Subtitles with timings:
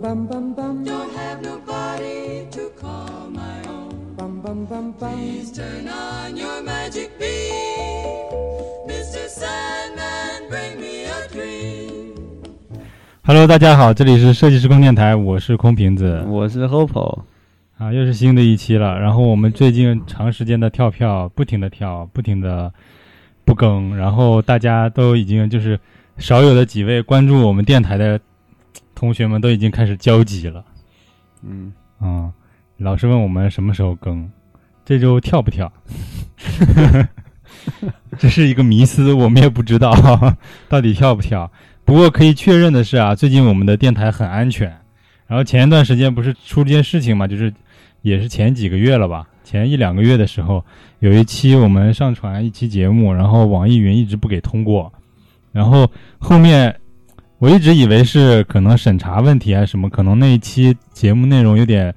[0.00, 4.14] Bum bum bum bum Don't have nobody to call my own.
[4.16, 5.12] bum bum bum bum.
[5.16, 8.30] Please turn on your magic beam,
[8.86, 9.26] Mr.
[9.26, 10.48] Sandman.
[10.48, 12.14] Bring me a dream.
[13.24, 17.22] Hello，大家好，这里是设计师空电台，我是空瓶子我是 Hopo，
[17.76, 19.00] 啊，又是新的一期了。
[19.00, 22.72] 然后我们最近长时间的跳票，不停的跳，不停的
[23.44, 25.80] 不更，然后大家都已经就是
[26.18, 28.20] 少有的几位关注我们电台的
[28.98, 30.64] 同学们都已经开始焦急了。
[31.44, 32.32] 嗯，嗯，
[32.78, 34.28] 老师问我们什么时候更，
[34.84, 35.72] 这周跳不跳？
[38.18, 39.94] 这是一个迷思，我们也不知道
[40.68, 41.48] 到底跳不跳。
[41.84, 44.68] 不过可以确认的是啊，最近我们的电台很安全。
[45.28, 47.54] 然后前一段时间不是出了件事情嘛，就是
[48.02, 50.64] 也是前几个月了吧，前一两个月的时候，
[50.98, 54.92] 有一期我们上传一期节目，然后网易云一直不给通过，
[55.52, 56.74] 然后后面
[57.38, 61.94] 我一直以为是可能审查问题还是什么，可能那一期节目内容有点，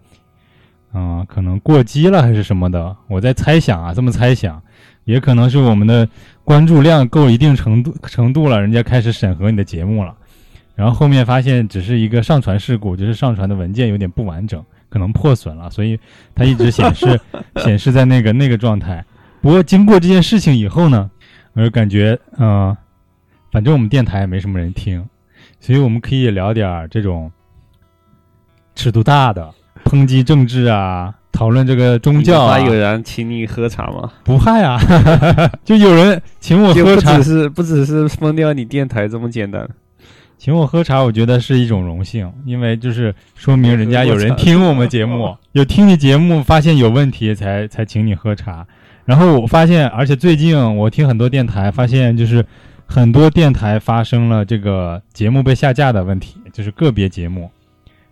[0.93, 4.61] 嗯、可能过激了还是什么的，我在猜想啊，这么猜想，
[5.03, 6.07] 也可能是我们的
[6.43, 10.15] 关注量够一定程度程度了，人家开始审核你的节目了，
[10.75, 15.99] 然后后面发现只是一个上传事故，就是上传的文件有点不完整，可能破损了，所以
[16.35, 17.19] 它一直显示
[17.63, 19.03] 显示在那个那个状态。
[19.41, 21.09] 不过经过这件事情以后呢，
[21.53, 22.77] 我就感觉，嗯、
[23.51, 25.03] 反正我们电台也没什么人听，
[25.61, 27.31] 所以我们可以聊点儿这种
[28.75, 29.47] 尺度大的，
[29.85, 34.11] 抨击政治啊，讨论这个宗教啊，有人请你喝茶吗？
[34.23, 34.79] 不怕呀，
[35.63, 39.69] 就有人请我喝茶不只，是不只是封掉你电台这么简单。
[40.39, 48.65] 请我喝茶，我觉得是一种荣幸，因为就是说明人家有人听我们节目， 有听你节目发现有问题才才请你喝茶。
[49.05, 52.43] 然后我发现，而且最近我听很多电台，发现就是
[52.91, 57.49] 很多电台发生了这个节目被下架的问题，就是个别节目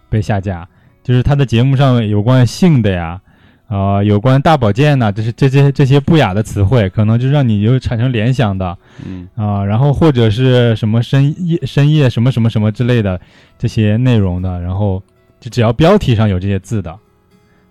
[0.08, 0.66] 被下架，
[1.04, 3.20] 就是他的节目上有关性的呀，
[3.68, 13.20] 啊、有关大保健呐、这是这些这些不雅的词汇，可能就让你有产生联想的，嗯，啊，然后或者是什么深夜深夜什么什么什么之类的
[13.58, 15.04] 这些内容的，然后
[15.42, 16.98] 就只要标题上有这些字的，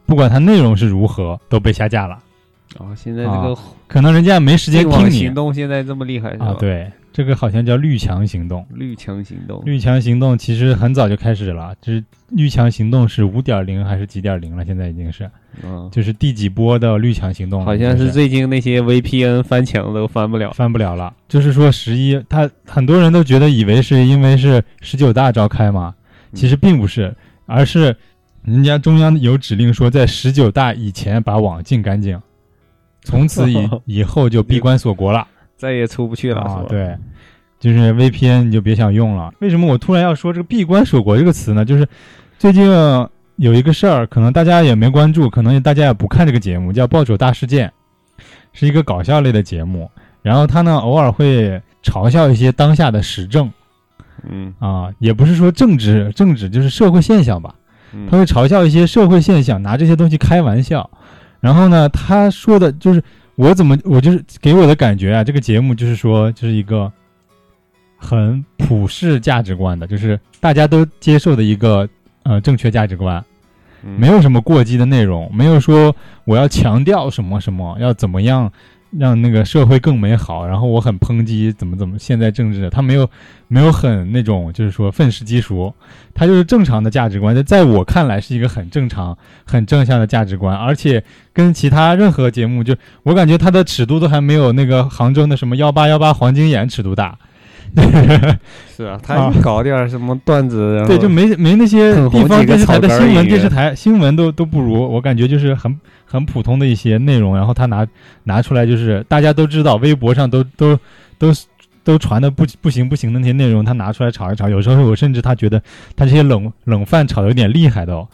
[0.05, 2.19] 不管它内容是如何，都被下架了。
[2.77, 6.49] 哦，现在这个可能人家没时间听你行动现在这么厉害是吧？
[6.49, 8.65] 啊，，对，这个好像叫绿墙行动。
[8.71, 9.61] 绿墙行动。
[9.65, 14.65] 绿墙行动其实很早就开始了，就是绿墙行动是五点零还是几点零了？
[14.65, 15.29] 现在已经是，
[15.65, 17.65] 嗯，就是第几波的绿墙行动？
[17.65, 20.53] 好像是是最近那些 VPN 翻墙都翻不了。
[20.53, 21.13] 翻不了了。
[21.29, 25.93] 就是说十一，他很多人都觉得以为是因为是十九大召开嘛，
[26.35, 27.13] 其实并不是，
[27.47, 27.97] 而是
[28.45, 32.23] 人家中央有指令说，在十九大以前把网禁干净，
[33.03, 35.27] 从此以 以后就闭关锁国了
[35.59, 36.97] 再也出不去了，啊对，
[37.59, 39.31] 就是 VPN 你就别想用了。
[39.41, 41.65] 为什么我突然要说这个闭关锁国这个词呢？
[41.65, 41.87] 就是
[42.39, 42.65] 最近
[43.37, 47.69] 有一个事儿，可能大家也没关注，可能大家也不看这个节目，叫《暴走大事件》，
[48.53, 49.91] 是一个搞笑类的节目。
[50.23, 53.51] 然后他呢，偶尔会嘲笑一些当下的时政
[54.29, 57.55] 嗯，啊，也不是说政治，政治就是社会现象吧。
[57.93, 60.91] 嗯他会嘲笑一些社会现象，拿这些东西开玩笑。
[61.41, 63.03] 然后呢，他说的就是
[63.39, 66.93] 我怎么，我就是给我的感觉啊，这个节目就是说，就是一个
[67.97, 71.89] 很普世价值观的，就是大家都接受的一个
[72.25, 73.25] 呃正确价值观，
[73.85, 73.97] 嗯。
[73.97, 75.95] 没有什么过激的内容，没有说
[76.25, 78.53] 我要强调什么什么，要怎么样
[78.97, 83.09] 让那个社会更美好，然后我很抨击怎么怎么现在政治，他没有
[83.49, 85.75] 没有很那种就是说愤世嫉俗，
[86.15, 91.03] 他就是正常的价值观，在在我看来是一个很正常、很正向的价值观，而且
[91.33, 97.19] 跟其他任何节目，就我感觉他的尺度都还没有那个杭州的什么幺八幺八黄金眼尺度大。
[98.77, 107.87] 是啊，他搞点什么段子，对，就没没那些地方电视台的新闻，电视台新闻都都不如，我感觉就是很很普通的一些内容，然后他拿
[108.25, 110.79] 拿出来，就是大家都知道，微博上都都
[111.19, 111.33] 都
[111.85, 115.61] 都传的不不行不行的那些内容，他拿出来炒一炒，有时候我甚至他觉得
[115.97, 118.09] 他这些冷冷饭炒的有点厉害的哦，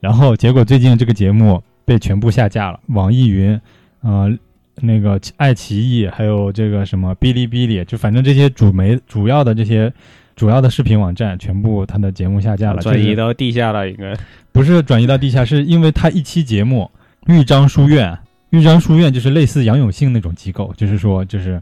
[0.00, 3.60] 然后结果最近这个节目被全部下架了，网易云，
[4.00, 4.36] 呃。
[4.80, 9.92] 那个爱奇艺，还有这个什么哔哩哔哩，就反正这些主媒主要的这些
[10.34, 14.14] 主要的视频网站全部它的节目下架了，转移到地下了，应该。
[14.52, 16.90] 不是转移到地下，是因为它一期节目
[17.26, 18.18] 豫章书院，
[18.50, 21.60] 豫章书院就是类似杨永信那种机构，就是说就是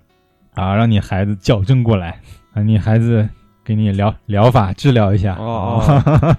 [0.55, 2.21] 啊，让你孩子矫正过来，
[2.53, 3.29] 啊，你孩子
[3.65, 6.37] 给你疗疗法治疗一下，哦哦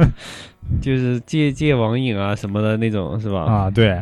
[0.80, 3.40] 就是戒戒网瘾啊什么的那种，是吧？
[3.40, 4.00] 啊，对，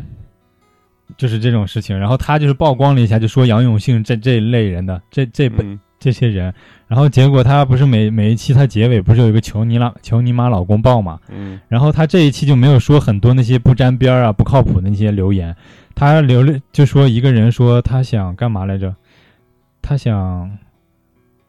[1.16, 1.98] 就是这种事情。
[1.98, 6.54] 然后他就是曝光了一下，就说杨永信这这一类人的这这本、嗯这些人，
[6.86, 15.56] 然后结果他不是每每一期他结尾不是有一个求你老求你妈老公抱嘛，嗯然后他这一期就没有说很多那些不沾边儿啊、不靠谱的那些留言，
[15.96, 18.94] 他留了就说一个人说他想干嘛来着？
[19.82, 20.56] 他想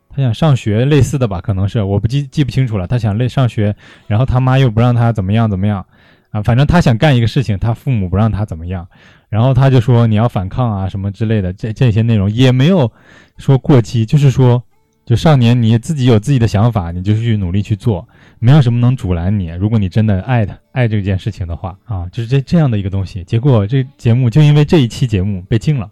[0.09, 2.87] 他想上学，类似的吧，可能是我不记记不清楚了。
[2.87, 3.75] 他想类上学，
[4.07, 5.85] 然后他妈又不让他怎么样怎么样
[6.31, 8.87] 啊，反正他想干一个事情，他父母不让他怎么样，
[9.29, 12.91] 然后他就说你要反抗啊什么之类的，这这些内容也没有
[13.37, 14.63] 说过激，就是说。
[15.05, 19.47] 就少年，你自己有自己的想法，你就去努力去做，没有什么能阻拦你。
[19.59, 23.23] 如果你真的爱他，爱这件事情的话啊，就是这这样的一个东西。
[23.23, 25.89] 结果这节目就因为这一期节目被禁了，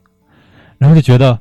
[0.78, 1.40] 然后就觉得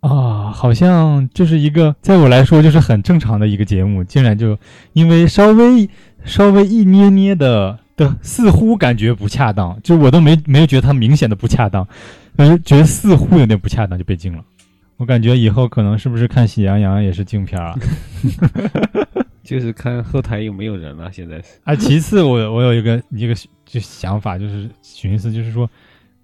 [0.00, 4.58] 啊，好像就是一个在我来说就是很正常的一个节目，竟然就
[4.92, 5.88] 因为稍微
[6.26, 11.86] 稍微一捏捏的的，似乎感觉不恰当，就我都没没有觉得它明显的不恰当，
[12.34, 14.42] 但是觉得似乎有点不恰当就被禁了。
[14.96, 17.74] 我感觉以后可能是不是看《喜羊羊》也是禁片啊？
[19.44, 21.10] 就是看后台有没有人了。
[21.12, 25.68] 现在是，啊，其次我我有一个一个就想法，就是寻思，就是说，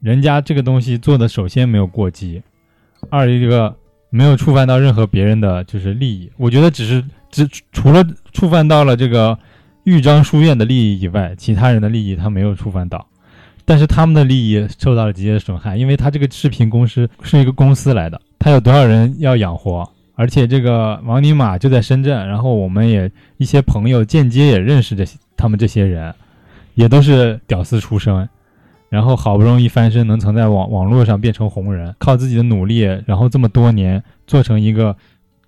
[0.00, 2.43] 人家这个东西做的，首先没有过激，
[3.11, 3.75] 二一个
[4.11, 6.31] 没有触犯到任何别人的就是利益。
[6.37, 9.37] 我觉得只是只除了触犯到了这个
[9.86, 13.06] 豫章书院的利益以外，其他人的利益他没有触犯到，
[13.64, 19.88] 但是他们的利益受到了直接的损害，因为他这个视频公司是一个公司来的，他有多少人要养活。
[20.16, 26.12] 而且这个王尼玛就在深圳，然后我们也一些朋友间接也认识这些他们这些人，
[26.74, 28.28] 也都是屌丝出身，
[28.88, 34.96] 然后好不容易翻身，能曾在网网络上变成红人，靠自己的努力，然后这么多年做成一个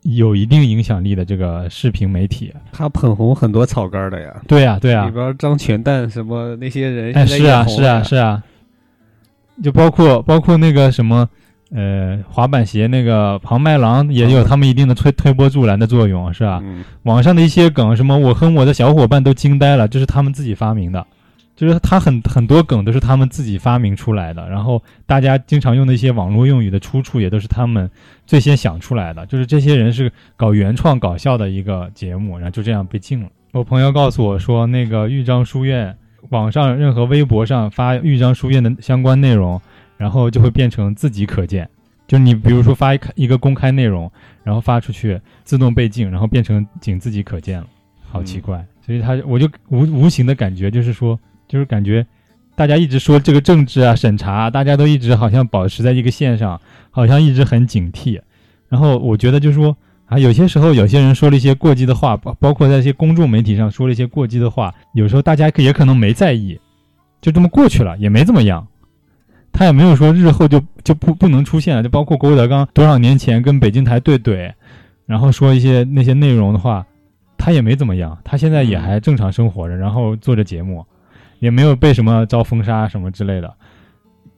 [0.02, 2.52] 有一定影响力的这个视频媒体。
[2.72, 8.42] 他捧红很多草根的呀，对呀、对呀、里边张全蛋什么那些人，哎，是啊，是啊，是啊，
[9.62, 11.28] 就包括包括那个什么，
[11.72, 16.60] 呃，滑板鞋那个庞麦郎也有他们一定的推推波助澜的作用，是吧？
[16.62, 21.04] 嗯，网上的一些梗，什么我和我的小伙伴都惊呆了，这是他们自己发明的，
[21.58, 27.90] 就是他很很多梗都是他们自己发明出来的，然后大家经常用的一些网络用语的出处也都是他们
[28.26, 33.28] 最先想出来的，就是这些人是搞原创搞笑的一个节目，然后就这样被禁了。
[33.50, 35.96] 我朋友告诉我说，那个豫章书院
[36.28, 39.60] 网上任何微博上发豫章书院的相关内容，
[39.96, 41.68] 然后就会变成自己可见。
[42.06, 44.08] 就是你比如说发一一个公开内容，
[44.44, 47.66] 然后发出去自动被禁，然后变成仅自己可见了，
[48.08, 48.64] 好奇怪。
[48.80, 52.06] 所以他我就无无形的感觉就是说，就是感觉
[52.54, 56.60] 大家一直说这个政治啊审查，大家都一直好像保持在一个线上，
[56.90, 58.20] 好像一直很警惕。
[58.68, 66.58] 然后我觉得就是说啊，有些时候有些人说了一些过激的话，包包括在一些公众媒体上说了一些过激的话，有时候大家也可能没在意，
[67.20, 68.66] 就这么过去了，也没怎么样。
[69.50, 74.52] 他也没有说日后就就不不能出现了，就包括郭德纲多少年前跟北京台对怼，
[75.06, 76.86] 然后说一些那些内容的话，
[77.38, 80.84] 他也没怎么样，他现在也还正常生活着，然后做着节目，
[81.38, 83.54] 也没有被什么遭封杀什么之类的，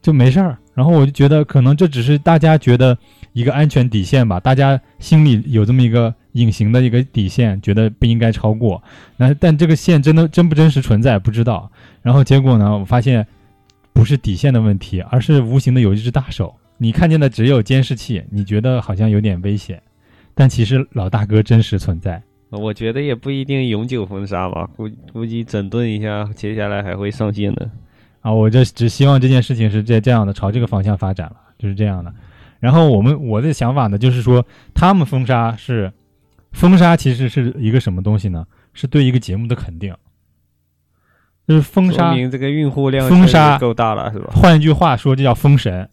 [0.02, 0.56] 就没事儿。
[0.74, 2.96] 然后我就觉得可能这只是大家觉得
[3.32, 8.82] 一个安全底线吧，大家心里有这么一个隐形的一个底线，觉得不应该超过。
[9.16, 11.70] 那但这个线真的真不真实存在不知道。
[12.02, 13.26] 然后结果呢，我发现。
[13.92, 16.54] 不是底线的问题，而是无形的有一只大手。
[16.78, 19.82] 你看见的只有监视器，你觉得好像有点危险，
[20.32, 22.22] 但其实老大哥真实存在。
[22.50, 27.70] 我觉得也不一定永久封杀吧，估估计整顿一下，接下来还会上线的。
[28.20, 32.12] 啊，我就只希望这件事情是这这样的，朝这个方向发展了，就是这样的。
[32.58, 35.92] 然后我们我的想法呢，就是说他们封杀是
[36.52, 38.46] 封杀，其实是一个什么东西呢？
[38.74, 39.94] 是对一个节目的肯定。
[41.48, 44.32] 就是封杀，明这个用户量封杀够大了，是吧？
[44.34, 45.88] 换一句话说，这叫封神。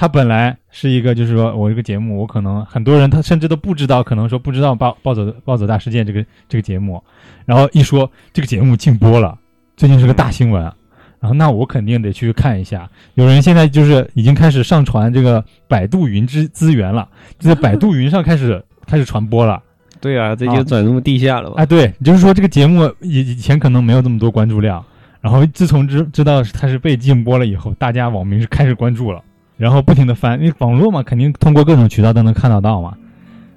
[0.00, 7.04] 它本来是一个，就是说我这个节目，我可能很多人他甚至都不知道，可能说不知道暴暴走暴走大事件这个这个节目，
[7.44, 9.38] 然后一说这个节目禁播了，
[9.76, 12.88] 最近是个大新闻，然后那我肯定得去看一下。
[13.12, 17.06] 有人现在就是已经开始上传这个百度云之资源了，
[17.38, 19.62] 就在百度云上开始开始传播了。
[20.00, 21.56] 对啊，这啊就转入地下了吧。
[21.58, 24.82] 哎，对，就是说这个节目以以前可能没有这么多关注量，
[25.20, 29.22] 然后自从知知道它是被禁播了以后，大家网民是开始关注了，
[29.60, 32.94] 然后不停的翻，因为网络嘛，肯定通过各种渠道都能看得到嘛，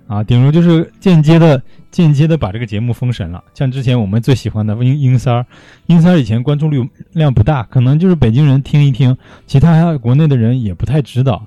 [0.06, 3.42] 啊，顶多就是间接的、间接的把这个节目封神了。
[3.54, 5.46] 像之前我们最喜欢的英英三儿，
[5.86, 9.16] 英三儿以前关注率量不大，可能就是北京人听一听，
[9.48, 11.46] 其他国内的人也不太知道。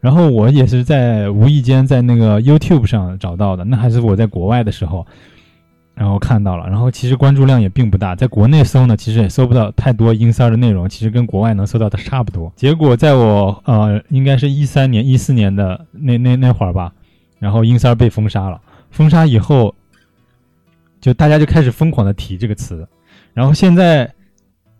[0.00, 5.06] 然后我也是在无意间在那个 YouTube 上找到的，那还是我在国外的时候，
[5.94, 6.68] 然后看到了。
[6.68, 12.52] 然后其实关注量也并不大，在国内搜呢，其实也搜不到太多音三的内容，其实跟国外能搜到的差不多。
[12.56, 16.92] 结果在我呃，应该是一三年、一四年的那那那会儿吧，
[17.38, 18.60] 然后音三被封杀了。
[18.90, 19.74] 封杀以后，
[21.00, 22.86] 就大家就开始疯狂的提这个词，
[23.32, 24.08] 然后现在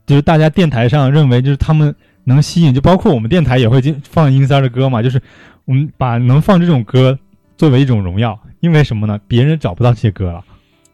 [0.07, 5.21] 就是大家电台上认为就是他们能吸引，就包括我们电台也会经放音三的歌嘛，就是
[5.65, 7.19] 我们把能放这种歌
[7.57, 9.19] 作为一种荣耀，因为什么呢？
[9.27, 10.45] 别人找不到这些歌了，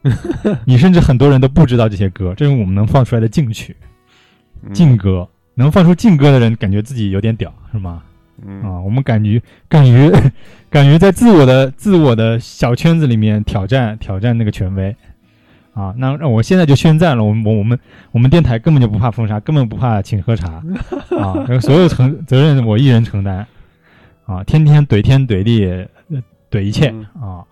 [0.64, 3.76] 你甚至很多人都不知道这些歌，这是我们能放出来的禁曲、
[4.62, 8.02] 嗯劲歌，能放出禁歌的人，感觉自己有点屌，是吗？
[8.46, 10.10] 嗯啊，我们敢于敢于
[10.70, 14.96] 敢于在自我的自我的小圈子里面挑战挑战那个权威
[15.74, 15.94] 啊！
[15.98, 17.78] 那让我现在就宣战了，我们我我们
[18.12, 20.62] 我们电台根本就不怕封杀，根本不怕请喝茶
[21.18, 21.44] 啊！
[21.60, 23.46] 所有承责任我一人承担
[24.24, 24.42] 啊！
[24.44, 27.44] 天天怼天怼地呃怼一切嗯啊！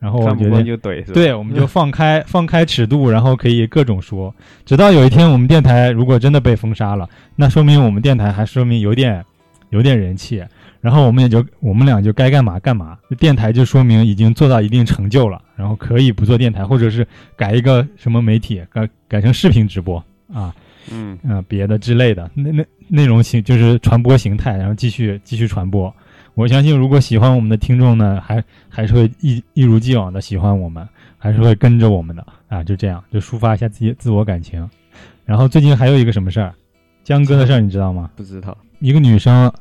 [0.00, 1.12] 然后我觉得就怼是吧？
[1.12, 9.22] 对，我们就放开 放开尺度，然后可以各种说，直到有一天我们电台如果真的被封杀了，那说明我们电台还说明有点
[9.68, 10.42] 有点人气，
[10.80, 20.02] 然后我们也就我们俩就该干嘛干嘛，电台就说明已经做到一定成就了，然后可以不做电台，或者是改一个什么媒体，改改成视频直播
[20.32, 20.54] 啊，
[20.90, 21.18] 嗯。
[21.28, 25.94] 呃别的之类的，那那内容形就是传播形态，然后继续继续传播。
[26.40, 34.66] 我相信，如果喜欢我们的听众呢，还还是会一一如既往的喜欢我们，还是会跟着我们的啊，就这样，就抒发一下自己自我感情。
[35.26, 36.54] 然后最近还有一个什么事儿，
[37.04, 38.10] 江哥的事儿，你知道吗？
[38.16, 38.56] 不知道。
[38.78, 39.52] 一个女生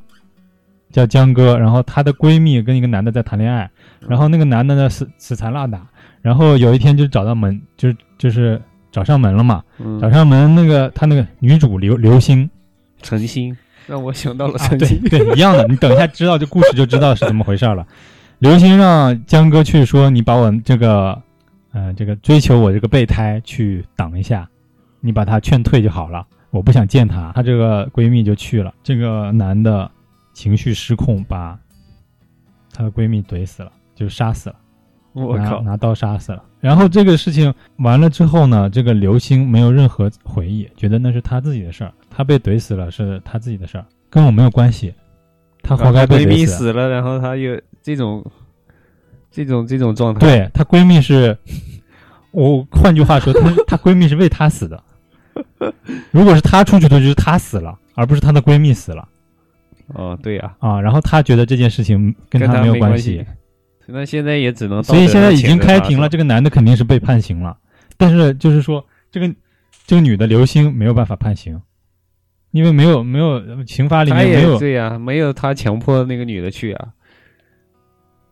[0.90, 3.70] 叫江哥，然后她的闺蜜跟一个男的在谈恋爱，
[4.00, 5.86] 然后那个男的呢死死缠烂打，
[6.22, 12.50] 然后有一天就找到门，就是就是找上门了嘛，嗯找上门那个她那个女主刘刘星
[13.02, 13.56] 陈星
[13.90, 15.02] 让我想到了啊，对陈星。
[15.10, 15.66] 对，一样的。
[15.68, 17.86] 你等一下知道这故事就知道是怎么回事了。
[18.38, 21.20] 刘星让江哥去说，你把我这个，
[21.72, 24.48] 呃，这个追求我这个备胎去挡一下，
[25.02, 26.26] 你把他劝退就好了。
[26.52, 27.32] 我不想见他。
[27.34, 29.90] 她这个闺蜜就去了，这个男的
[30.34, 31.58] 情绪失控，把
[32.74, 34.56] 她的闺蜜怼死了，就杀死了。
[35.14, 35.62] 我靠！
[35.62, 36.44] 拿拿刀杀死了。
[36.60, 44.94] 然后这个事情完了之后呢，这个刘星没有任何回忆，觉得那是他自己的事儿，他被怼死了是他自己的事儿，跟我没有关系，
[45.62, 46.58] 他活该被闺蜜怼死。
[46.58, 48.26] 死了，然后他又这种
[49.32, 50.20] 这种这种状态。
[50.20, 51.38] 对她闺蜜是，
[52.32, 54.84] 我换句话说，她她闺蜜是为她死的。
[56.12, 59.08] 如果是她出去的，就是她死了，而不是她的闺蜜死了
[59.94, 60.82] 哦，对呀，啊。
[60.82, 63.26] 然后她觉得这件事情跟跟她她没有关系。
[63.92, 67.58] 那现在也只能所以现在已经开庭了，这个男的肯定是被判刑了，
[67.98, 69.34] 但是就是说这个
[69.86, 71.62] 这个女的刘星没有办法判刑，
[72.52, 76.90] 因为没有没有刑法里他面没有，也对呀，没有他强迫那个女的去啊。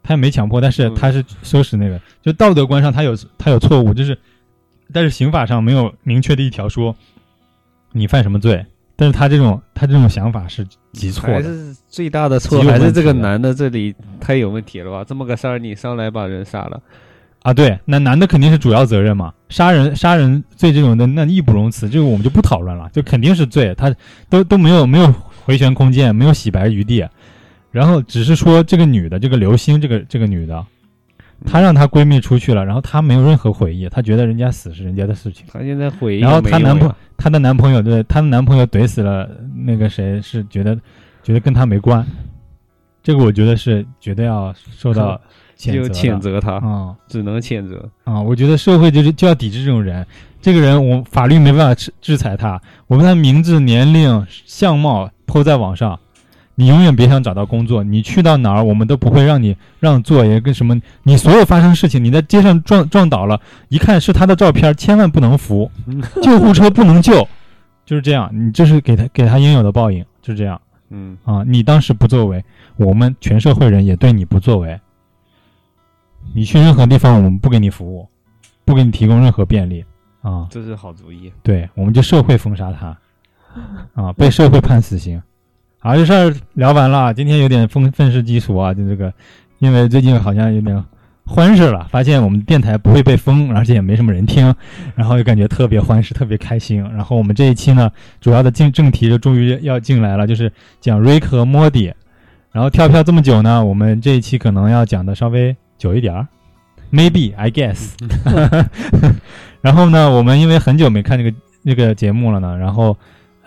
[0.03, 0.95] 他也没强迫，但是嗯。
[0.95, 4.17] 他是收拾那个，就道德观上他有他有错误，就是
[4.93, 6.95] 但是刑法上没有明确的一条说
[7.91, 8.65] 你犯什么罪，
[8.97, 15.05] 但是他这种他这种想法是极错的，还是最大的错还是这个男的这里太有问题了吧？
[15.07, 16.81] 这么个事儿你上来把人杀了，
[17.43, 23.93] 啊，对，那男的肯定是主要责任嘛，杀人杀人罪这种的，那义不容辞，这个我们就不讨论了，就肯定是罪，他
[24.29, 25.13] 都都没有没有
[25.45, 27.07] 回旋空间，没有洗白余地，
[27.69, 30.65] 然后只是说这个女的，这个刘星这个这个女的，
[31.45, 40.75] 她让她闺蜜出去了，然后她没有任何悔意，她觉得人家死是人家的事情，她现在回忆然后她男朋她的男朋友对她的男朋友怼死了那个谁是觉得
[41.23, 42.05] 觉得跟她没关，
[43.03, 45.19] 这个我觉得是绝对要受到
[45.57, 46.95] 谴 就谴责他，啊。
[47.07, 47.89] 只能谴责。
[48.03, 50.05] 啊，我觉得社会就是就要抵制这种人。
[50.39, 55.99] 这个人，我法律没办法制制裁他，我们他名字、年龄、相貌抛在网上，
[56.59, 57.83] 你永远别想找到工作。
[57.83, 60.75] 你去到哪儿，我们都不会让你让座，也跟什么。
[61.03, 65.69] 你所有发生事情，你在街上撞撞倒了，一看是他的照片，千万不能扶，
[66.23, 67.27] 救护车不能救，
[67.85, 68.27] 就是这样。
[68.33, 70.59] 你这是给他给他应有的报应，就是这样
[70.89, 71.43] 嗯，啊。
[71.45, 72.43] 你当时不作为，
[72.75, 74.79] 我们全社会人也对你不作为。
[76.33, 78.09] 你去任何地方，我们不给你服务，
[78.65, 79.85] 不给你提供任何便利
[80.21, 80.47] 啊。
[80.49, 81.31] 这是好主意。
[81.43, 82.97] 对，我们就社会封杀他，
[83.93, 85.21] 啊，被社会判死刑。
[85.87, 89.13] 啊，这事儿聊完了，今天有点愤愤世嫉俗啊，就这个，
[89.59, 90.83] 因为最近好像有点
[91.25, 94.53] 欢实了，发现我们电台不会被封，而且也没什么人听，
[94.95, 96.81] 然后就感觉特别欢实，特别开心。
[96.93, 97.89] 然后我们这一期呢，
[98.19, 100.51] 主要的进正题就终于要进来了，就是
[100.81, 101.93] 讲瑞克和莫蒂。
[102.51, 106.27] 然后跳票这么久呢，我们这一期可能要讲的稍微久一点儿
[106.91, 107.93] ，，maybe I guess。
[109.63, 112.97] 然后呢，我们因为很久没看这个这个节目了呢，然后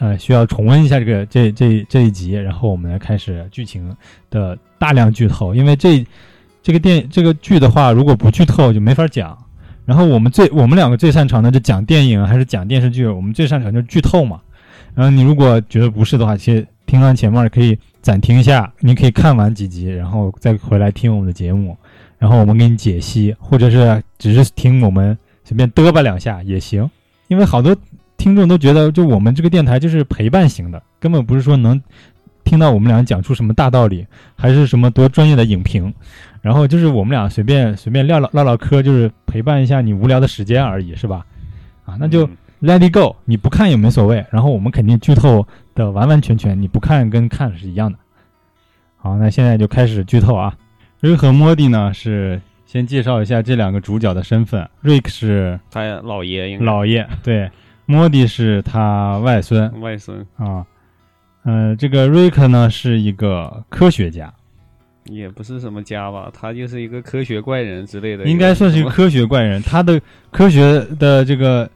[0.00, 3.96] 呃需要重温一下这个这这这一集，然后我们来开始剧情
[4.30, 6.04] 的大量剧透，因为这
[6.60, 9.38] 这个电这个剧的话，如果不剧透就没法讲。
[9.86, 14.40] 然后我们最我们两个最擅长的就讲电影还是讲电视剧，我们最擅长就是剧透嘛。
[14.94, 21.76] 然后你如果觉得不是的话，其实听完前面可以暂停一下，你可以看完几集，然后再回来听我们的节目，
[22.18, 26.88] 然后我们给你解析，或者是只是听我们随便嘚吧两下也行。
[27.26, 27.76] 因为好多
[28.20, 31.80] 听众都觉得，就我们这个电台就是陪伴型的，根本不是说能
[32.44, 35.92] 听到我们俩讲出什么大道理，还是什么多专业的影评。
[36.42, 41.24] 然后就是我们俩随便随便唠唠唠唠嗑，就是陪伴一下你无聊的时间而已，是吧？
[41.86, 44.22] 啊，那就嗯 Let it go，你不看也没所谓。
[44.30, 47.98] 然后我们肯定剧透的完完全全，你不看跟看是一样的。
[48.98, 50.54] 好，那现在就开始剧透啊。
[51.00, 54.68] 瑞克和莫蒂呢是先介绍一下这两个主角的身份。
[54.82, 57.50] 瑞克是他老爷应该老爷，对，
[57.90, 60.64] 莫迪是他外孙外孙啊。
[61.42, 64.32] 呃，这个瑞克呢是一个科学家，
[65.06, 69.60] 也不是什么家吧，他就是一个科学怪人之类的，应该算是一个科学怪人。
[69.62, 71.68] 他的科学的这个，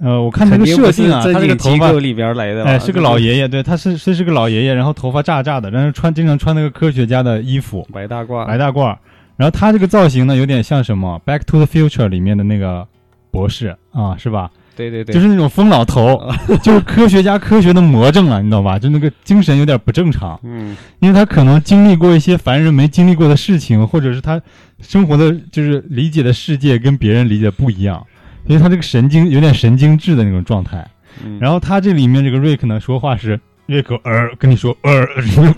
[0.00, 8.96] 呃，我看这个设定啊，他这个头发里边来的，哎，是个老爷，爷爷，对，他是是是个老爷爷，然后头发炸炸的，但是穿经常穿那个科学家的衣服，白大褂，白大褂。
[9.36, 12.86] 然后他这个造型呢，有点像什么《Back to the Future》里面的那个
[13.30, 14.50] 博士啊，是吧？
[14.76, 16.20] 对对对，就是那种疯老头，
[16.62, 18.78] 就是科学家科学的魔怔了，你知道吧？
[18.78, 24.40] 就那个精神有点不正常，嗯，因为他可能经历过一些凡人没经历过的事情，或者是他
[24.80, 28.04] 生活的就是理解的世界跟别人理解不一样，
[28.46, 30.86] 所以他这个神经有点神经质的那种状态。
[31.24, 31.38] 嗯。
[31.40, 35.08] 然后他这里面这个瑞克呢说话是瑞克儿跟你说儿，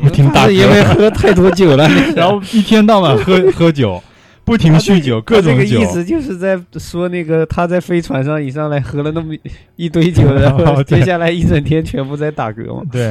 [0.01, 4.01] 不停打他是因为，喝太多酒了， 然后一天到晚喝 喝酒，
[4.47, 5.85] 不停酗酒，各种酒这个意。
[5.87, 9.35] 思就是在说那个他在飞船上一上来喝了那么
[9.75, 12.83] 一堆酒， 然后接下来一整天全部在打嗝嘛。
[12.93, 13.09] 对，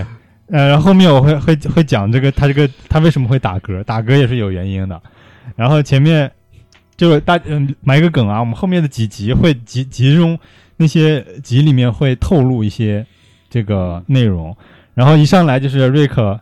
[0.48, 5.00] 呃，然后后面我会会会讲这个他这个他为什么会打嗝，打嗝也是有原因的。
[5.58, 6.32] 然后前面
[6.96, 10.40] 就是大嗯埋个梗啊，我们后面的几集会集集中
[10.78, 13.06] 那些集里面会透露一些
[13.50, 14.56] 这个内容。
[14.94, 16.40] 然后一上来就是瑞克，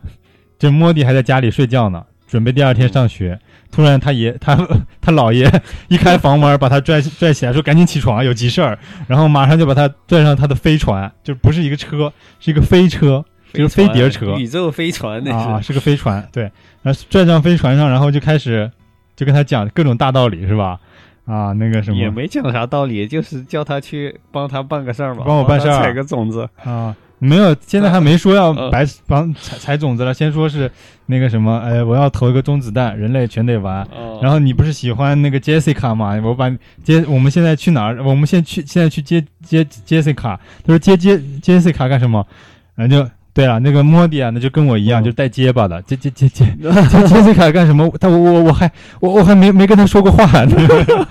[0.56, 3.36] 这莫蒂还在家里睡觉呢，准备第二天上学。
[3.74, 4.54] 突然他爷 他
[5.00, 5.50] 他姥爷
[5.88, 8.78] 一开房门，把他拽拽起来，说赶紧起床，有急事儿。
[9.08, 13.24] 然后马上就把他拽上他的飞船，就不是一个车，是一个飞车。
[13.52, 15.68] 就是飞碟车宇宙飞船那啊，是。
[15.68, 16.50] 是个飞船，对，
[16.82, 18.68] 然后拽上飞船上，然后就开始
[19.14, 20.76] 就跟他讲各种大道理，是吧？
[21.24, 26.48] 啊，那个什么也没讲啥道理，就是叫他去帮他办个事儿嘛，帮我办事儿采个种子。
[26.64, 30.70] 啊，没有，现在还没说要呃白帮采采种子了，先说是
[31.06, 33.82] 那个什么，哎，我要投一个中子弹，人类全得完。
[33.96, 36.18] 哦然后你不是喜欢那个 Jessica 吗？
[36.24, 36.50] 我把
[36.82, 38.02] 接，我们现在去哪儿？
[38.04, 40.14] 我们现在去现在去接接 Jessica。
[40.22, 42.26] 他说接接 Jessica 干什么？
[42.74, 47.88] 然后就对了，那个莫迪啊，那就跟我一样，嗯就带结巴的，接接接接 接 Jessica 干什么？
[48.00, 50.56] 他我我我还我我还没没跟他说过话呢。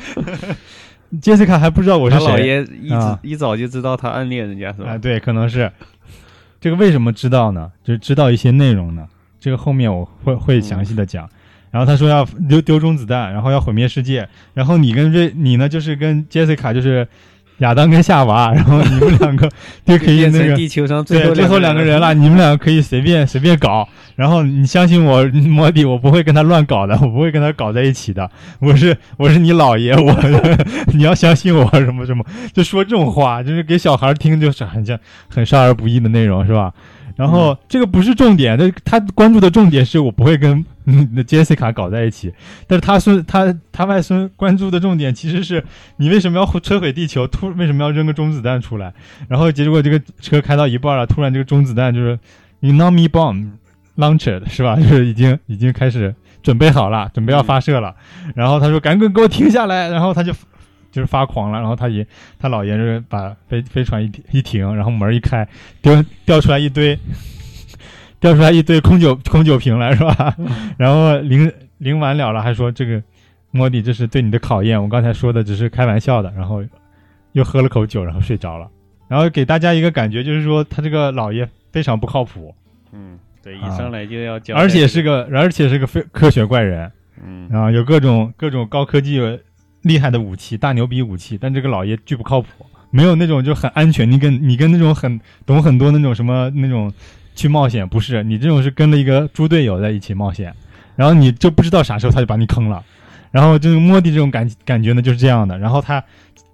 [1.21, 4.93] Jessica 还不知道我是他姥爷一直、啊一早就知道他暗恋人家是吧？
[4.93, 4.97] 啊？
[4.97, 5.71] 对，可能是
[6.63, 7.69] 这个为什么知道呢？
[7.83, 9.05] 就是知道一些内容呢。
[9.37, 11.29] 这个后面我会会详细的讲。
[11.71, 14.25] 然后他说要丢丢中子弹，然后要毁灭世界。
[14.53, 17.05] 然后你跟瑞你呢，就是跟杰西卡就是
[17.63, 19.49] 亚当跟夏娃， 然后你们两个
[19.85, 23.87] 就可以那个地球上最对后最后两个人了，你们两个可以随便 随便搞。
[24.15, 28.29] 然后你相信我，摩迪，我不会跟他乱搞的， 我不会跟他搞在一起的。
[28.59, 30.15] 我是我是你姥爷，我
[30.93, 32.23] 你要相信我什么什么，
[32.53, 34.99] 就说这种话，就是给小孩听，就是很像
[35.29, 36.71] 很少儿不宜的内容，是吧？
[37.15, 42.33] 然后、这个不是重点，这他关注的重点是我不会跟 那 Jessica 搞在一起，
[42.67, 45.63] 但是他孙他他外孙关注的重点其实是
[45.97, 48.93] 你为什么要摧毁地球，突为什么要扔个中子弹出来？
[49.27, 52.17] 然后结果这个车开到一半了，突然这个中子弹就是
[52.61, 53.51] Enemy Bomb
[53.97, 54.75] Launched 是吧？
[54.81, 57.95] 就是已经已经开始准备好了，准备要发射了。
[58.35, 60.33] 然后他说赶紧给我停下来，然后他就
[60.93, 62.07] 就是发狂了，然后他爷
[62.39, 65.45] 他姥爷就是把飞飞船一一停，然后门一开，
[65.81, 66.97] 掉掉出来一堆。
[68.23, 70.33] 掉出来一堆空酒空酒瓶来是吧？
[70.77, 73.03] 然后淋淋完了了，还说这个
[73.51, 74.81] 莫迪这是对你的考验。
[74.81, 76.63] 我刚才说的只是开玩笑的，然后
[77.33, 78.69] 又喝了口酒，然后睡着了。
[79.09, 82.55] 然后给大家一个感觉，就是说他这个老爷非常不靠谱，
[82.93, 86.89] 嗯，对，一啊上来就要教，而且是个而且是个非科学怪人
[87.21, 89.19] 嗯啊，有各种各种高科技
[89.83, 92.47] 厉害的武器，大牛逼武器，但这个老爷巨不靠谱，
[92.89, 94.09] 没有那种就很安全。
[94.09, 96.91] 你跟你跟那种很懂很多那种什么那种
[97.35, 100.53] 去冒险，不是你这种是跟了一个猪队友在一起冒险，
[100.95, 102.83] 然后你就不知道啥时候他就把你坑了。
[103.31, 106.03] 然后就是莫蒂这种感感觉呢就是这样的，然后他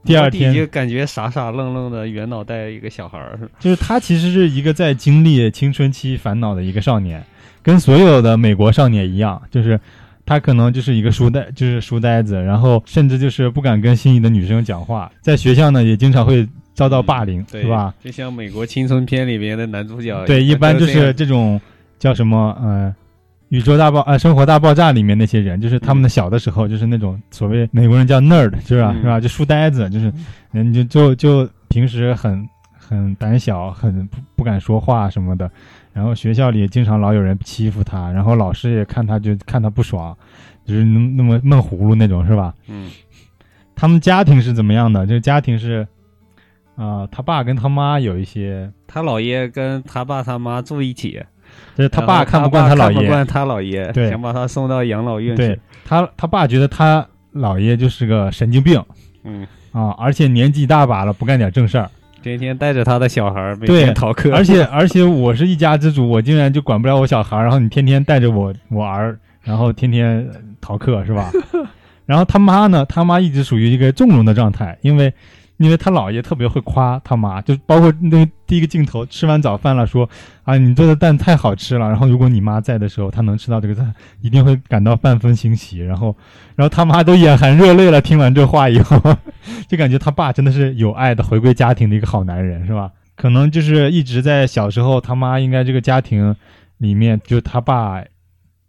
[0.05, 7.21] 第二天就感觉傻傻愣愣的圆脑袋一个小孩儿，就是他其实是一个在经历青春期烦恼的一个少年，
[7.61, 9.77] 跟所有的美国少年一样，就是
[10.29, 17.91] 他可能就是一个书呆，就是书呆子，然后甚至就是不敢跟心仪的女生讲话，在学校呢也经常会遭到霸凌，对是吧？？
[18.03, 21.59] 就像美国青春片里边的男主角，对，一般就是这种
[21.97, 22.95] 叫什么呃。
[23.49, 28.93] 宇宙大爆呃，生活大爆炸里面那些人，就是他们的小的时候，就是那种所谓美国人叫 nerd，是吧？
[28.95, 29.19] 嗯是吧？
[29.19, 30.13] 就书呆子，就是
[30.51, 35.49] 人就就就平时很很胆小，很不不敢说话什么的。
[35.99, 40.17] 然后学校里经常老有人欺负他，然后老师也看他就看他不爽，
[40.63, 42.55] 就是那那么闷葫芦那种，是吧？
[42.69, 42.89] 嗯
[43.75, 45.05] 他们家庭是怎么样的？
[45.05, 45.85] 就是家庭是，
[46.77, 51.21] 啊、他爸跟他妈有一些，他姥爷跟他爸他妈住一起，
[51.75, 55.61] 就是他爸看不惯他姥爷，看不惯他姥爷，对想把他送到养老院对去。
[55.83, 58.81] 他他爸觉得他姥爷就是个神经病
[59.25, 70.27] 嗯，啊，而且年纪大把了不干点正事儿，天天带着他的小孩儿每天逃课，而且而且我是一家之主，我竟然就管不了我小孩儿，然后你天天带着我我儿，然后天天
[70.59, 71.31] 逃课是吧？
[72.05, 75.13] 然后他妈呢，他妈一直属于一个纵容的状态，因为
[75.57, 80.09] 因为他姥爷特别会夸他妈，就包括那第一个镜头，吃完早饭了，说
[80.43, 86.15] 啊你做的蛋太好吃了，然后如果你妈在的时候，他能吃到这个蛋，一定会感到万分欣喜，然后
[86.55, 88.99] 然后他妈都眼含热泪了，听完这话以后，
[89.67, 92.91] 就感觉他爸真的是有爱的回归家庭的一个好男人，是吧？
[93.15, 96.33] 可能就是一直在小时候，他妈应该这个家庭
[96.77, 98.01] 里面，就他爸，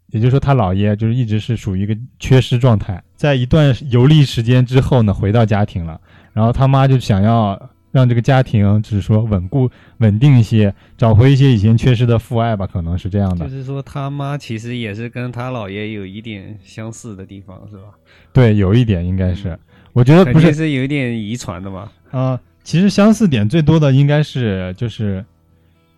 [0.08, 3.00] 也就是说他姥爷，就是一直是属于一个缺失状态。
[3.14, 6.00] 在一段游历时间之后呢，回到家庭了，
[6.32, 13.50] 然后他妈就想要让这个家庭，就是说稳固、稳定一些，找回一些以前缺失的父爱吧，可能是这样的就。
[13.50, 17.84] 是说他妈其实也是跟他姥爷有一点相似的地方，是吧？
[18.32, 19.58] 对，有一点应该是，
[19.92, 21.90] 我觉得不是是有一点遗传的嘛。
[22.10, 25.24] 啊、其实相似点最多的应该是就是，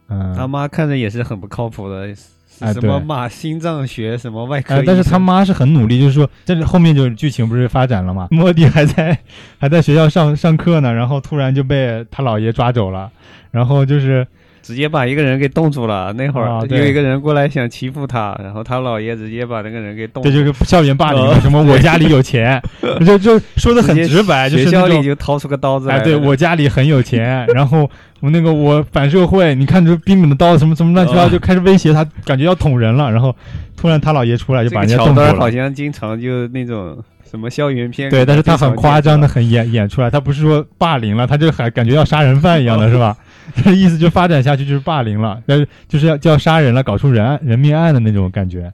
[0.09, 2.15] 嗯、他妈看着也是很不靠谱的，
[2.59, 8.29] 什么对马心脏学什么外科但是他妈是很努力，就是说，这是后面就是剧情不是发展了嘛？
[8.33, 9.19] 莫迪还在
[9.59, 13.11] 还在学校上上课呢，然后突然就被他姥爷抓走了，
[13.51, 14.27] 然后就是
[14.63, 16.13] 直接把一个人给冻住了。
[16.13, 20.35] 那会儿啊有一个人过来想欺负他，然后他姥爷直接把那个人给冻住了。
[20.35, 22.63] 这就是校园霸凌什么我家里有钱，
[23.05, 27.89] 就就说的很直白，就是学校里就掏出个刀子来哎，对我家里很有钱，然后
[28.21, 33.35] 我那个我反社会，你看这冰冷的刀什么什么乱七八糟，哦就开始威胁他，感觉要捅人了，然后
[33.77, 35.51] 突然他姥爷出来就把人家冻住桥段好。
[35.51, 36.97] 像经常就那种
[37.29, 43.17] 什么校园片对，但是他很夸张的很演演出来，他不是说霸凌了，他就还感觉要杀人犯一样的是吧？
[43.65, 48.73] 这 意思就发展下去就是霸凌了，但是就是要就要杀人了，搞出人案人命案的那种感觉。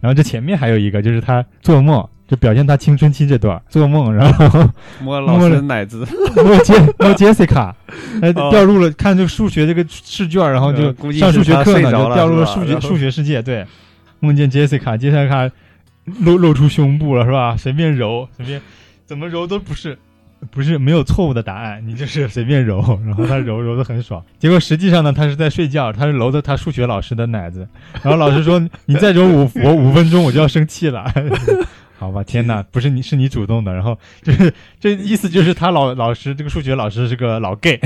[0.00, 4.68] 然后这前面还有一个就是他做梦，就表现他青春期这段做梦，然后
[5.00, 7.72] 摸老师的奶子，摸杰摸 Jessica，
[8.20, 13.64] 呃 哦掉入了看这个数学这个试卷，然后就上数学课呢，就掉入了数学数学世界，对，
[14.20, 15.50] 梦见 Jessica，Jessica
[16.20, 17.56] 露露出胸部了是吧？
[17.56, 18.60] 随便揉，随便
[19.06, 19.98] 怎么揉都不是。
[20.50, 24.22] 不是没有错误的答案，你就是随便揉，然后他揉揉的很爽。
[24.38, 27.66] 结果实际上呢，他是在睡觉，他是揉的他数学老师的奶子。
[28.02, 31.04] 然后老师说：“你再揉五我五分钟，我就要生气了。
[31.98, 33.72] ”好吧，天哪，不是你是你主动的。
[33.72, 37.80] 然后就是这意思就是他老老师这个数学老师是个老 gay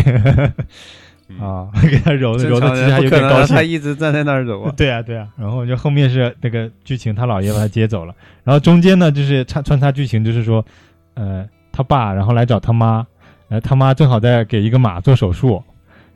[1.38, 3.62] 啊，给他揉的揉的其实还有点高兴他。
[3.62, 4.74] 一直站在那儿揉啊。
[4.76, 10.64] 对啊，对啊，然后就后面是那个剧情，他姥爷把他接走了，然后中间呢就是穿穿插剧情，就是说，
[11.14, 13.06] 呃，他爸然后来找他妈，
[13.48, 15.62] 呃，他妈正好在给一个马做手术，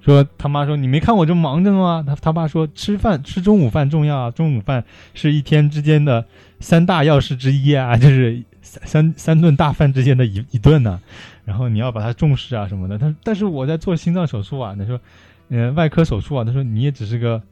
[0.01, 2.05] 说他妈说你没看我这忙着吗？
[2.07, 6.25] 他他爸说吃饭吃中午饭重要啊，中午饭是一天之间的
[6.61, 11.01] 三大要事之一啊， 就是三三三顿大饭之间的一一顿呢、
[11.45, 12.99] 然后你要把它重视啊什么的。
[12.99, 15.01] 他但是我在做心脏手术啊，他说，
[15.49, 17.43] 呃，外科手术啊，他说你也只是个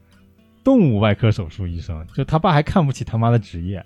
[0.64, 3.84] 动物外科手术医生，就他爸还看不起他妈的职业，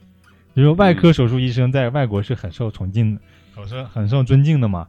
[0.54, 3.20] 就说外科手术医生在外国是很受崇敬的，
[3.56, 4.86] 很受很受尊敬的嘛，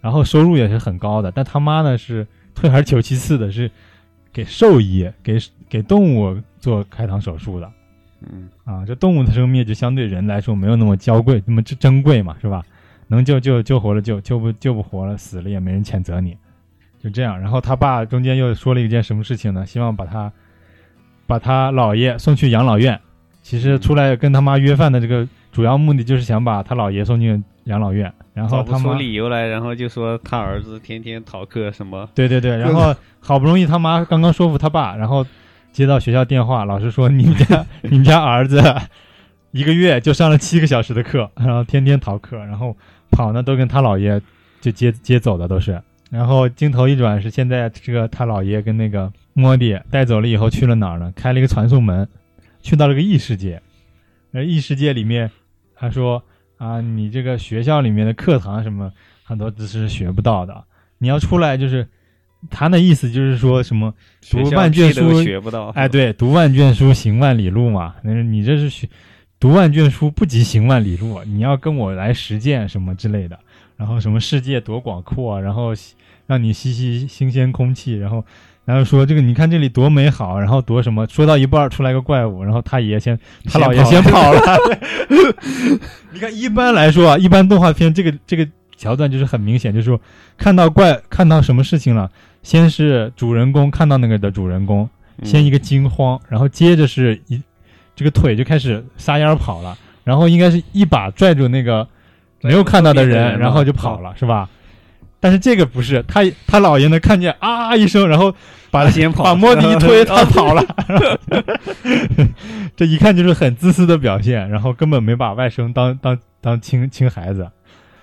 [0.00, 3.70] 然后收入也是很高的，但他妈呢是退而求其次的，是
[4.32, 7.70] 给兽医给给动物做开膛手术的
[8.22, 12.64] 嗯，啊，这动物的生命就相对人来说没有那么娇贵，那么珍珍贵嘛，是吧？
[13.06, 16.36] 能救救救活了救，救不救不活了死了也没人谴责你，
[17.02, 17.40] 就这样。
[17.40, 19.64] 然后他爸中间又说了一件什么事情呢？
[19.64, 20.32] 希望把他
[21.26, 23.00] 把他姥爷送去养老院。
[23.40, 28.12] 其实出来跟他妈约饭的这个主要目的就是想把他姥爷送进养老院。
[28.34, 32.08] 然后他妈理由来，然后就说他儿子天天逃课什么。
[32.14, 35.26] 对对对，然后 好不容易他妈刚刚说服他爸，然后
[35.72, 38.62] 接到学校电话，老师说你们家 你们家儿子
[39.50, 42.76] 一个月就上了七个小时的课，然后天天逃课，然后
[43.10, 44.20] 跑呢都跟他姥爷
[44.60, 45.80] 就接接走的都是。
[46.10, 51.12] 然后镜头一转是现在这个他姥爷跟那个莫迪带走了以后去了哪儿呢？
[51.16, 52.08] 开了一个传送门，
[52.62, 53.60] 去到了个异世界。
[54.32, 55.30] 而异世界里面，
[55.74, 56.22] 他说
[56.58, 58.92] 啊，你这个学校里面的课堂什么
[59.24, 60.64] 很多知识是学不到的，
[60.98, 61.86] 你要出来就是
[62.50, 63.94] 他的意思就是说什么
[64.30, 65.68] 读万卷书学不到。
[65.68, 67.94] 哎，对，读万卷书，行万里路嘛。
[68.02, 68.88] 那是你这是学
[69.40, 73.38] 读万卷书不及行万里路，你要跟我来实践什么之类的。
[73.76, 75.72] 然后什么世界多广阔啊，然后
[76.26, 78.24] 让你吸吸新鲜空气，然后
[78.68, 84.40] 然后说这个你看这里多美好，然后多什么，说到一半儿出来个怪物，然后他爷先他姥爷先先跑了。
[86.12, 89.98] 你看，一般来说啊，一般动画片这个这个桥段就是很明显，就是说
[90.36, 92.10] 看到怪看到什么事情了，
[92.42, 97.40] 先是主人公看到那个的主人公，嗯先一个惊慌，然后接着是一
[97.96, 101.88] 这个腿就开始撒丫儿跑了，然后应该是一把拽住那个
[102.42, 104.46] 没有看到的人然后就跑了，是吧？
[105.20, 108.34] 但是这个不是他他姥爷能，看见啊一声，然后
[108.70, 110.64] 把他先跑把莫迪一推， 他跑了。
[112.76, 117.50] 这一看就是很自私的表现，然后根本没把外甥当当当亲亲孩子。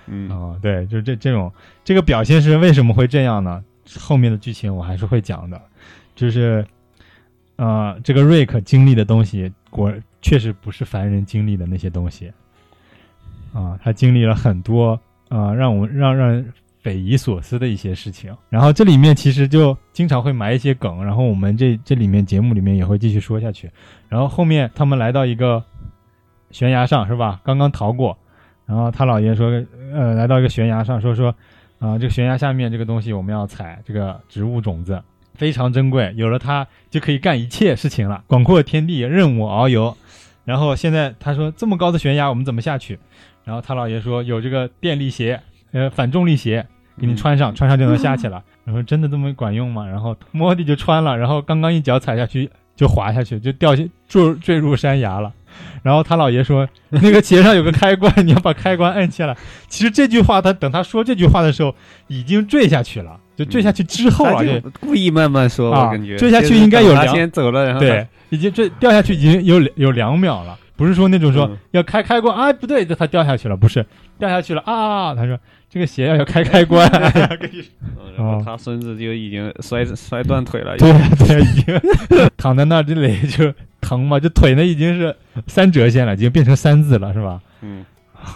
[0.08, 1.52] 嗯哦，对，就是这这种
[1.82, 3.62] 这个表现是为什么会这样呢？
[3.98, 5.60] 后面的剧情我还是会讲的，
[6.14, 6.64] 就是，
[7.56, 12.30] 呃，这个瑞克经历的东西，果确实不是凡人经历的那些东西，
[13.52, 16.52] 啊，他经历了很多啊、让我们让让人
[16.86, 18.32] 匪夷所思的一些事情。
[18.48, 23.68] 然后这里面其实就经常会埋一些梗，然后我们这这里面节目里面也会继续说下去。
[24.08, 25.60] 然后后面他们来到一个
[26.52, 27.40] 悬崖上，是吧？
[27.42, 28.16] 刚刚逃过，
[28.66, 29.50] 然后他姥爷说，
[29.92, 31.34] 呃，来到一个悬崖上，说说，
[31.80, 35.02] 啊、这个悬崖下面这个东西我们要采这个植物种子，
[35.34, 39.96] 非常珍贵，有了它就可以干一切事情了，广阔天地任我遨游。
[40.44, 42.96] 然后现在他说这么高的悬崖我们怎么下去？
[43.44, 45.40] 然后他姥爷说有这个电力鞋，
[45.72, 46.66] 呃，反重力鞋，
[46.98, 48.42] 给你穿上，穿上就能下去了。
[48.64, 49.86] 然后真的这么管用吗？
[49.86, 55.32] 然后莫蒂就穿了，然后刚刚一脚踩下去就滑下去，就掉下坠坠入山崖了。
[55.82, 59.34] 然后他姥爷说，那个鞋上有个开关，你要把开关按下来。
[59.68, 61.74] 其实这句话他等他说这句话的时候，
[62.08, 73.86] 已经坠下去了，就坠下去之后他了，就故意慢慢说，啊我感觉坠下去应该有两先走了，然后对，已经坠掉下去已经有有两秒了，不是说那种说嗯要开开关啊，不对，这他掉下去了，不是
[74.18, 76.88] 掉下去了啊，他说这个鞋要要开开关，
[78.16, 81.80] 然后他孙子就已经摔摔断腿了，对呀对呀，已经。
[82.36, 85.14] 躺在那儿这里就疼嘛，就腿呢已经是
[85.46, 87.40] 三折线了，已经变成三字了，是吧？
[87.62, 87.84] 嗯，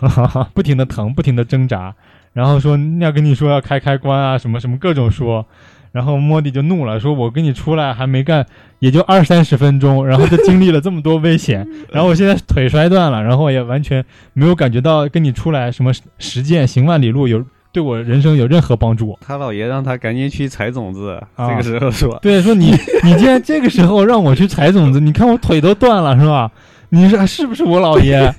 [0.53, 1.95] 不停的疼，不停的挣扎，
[2.33, 5.47] 然后说要跟你说要开开关啊，什么什么各种说，
[5.93, 8.47] 然后莫蒂就怒了，说我跟你出来还没干，
[8.79, 19.17] 也就二三十分钟，然后就经历了这么多危险， 然后我现在腿摔断了，然后也完全没有感觉到跟你出来什么实践行万里路有对我人生有任何帮助。
[19.21, 22.73] 他姥爷让他赶紧去采种子，啊这个时候说，对，说你
[23.05, 26.51] 你竟然这个时候让我去采种子，你看我腿都断了是吧？
[26.93, 28.35] 你说是不是我姥爷？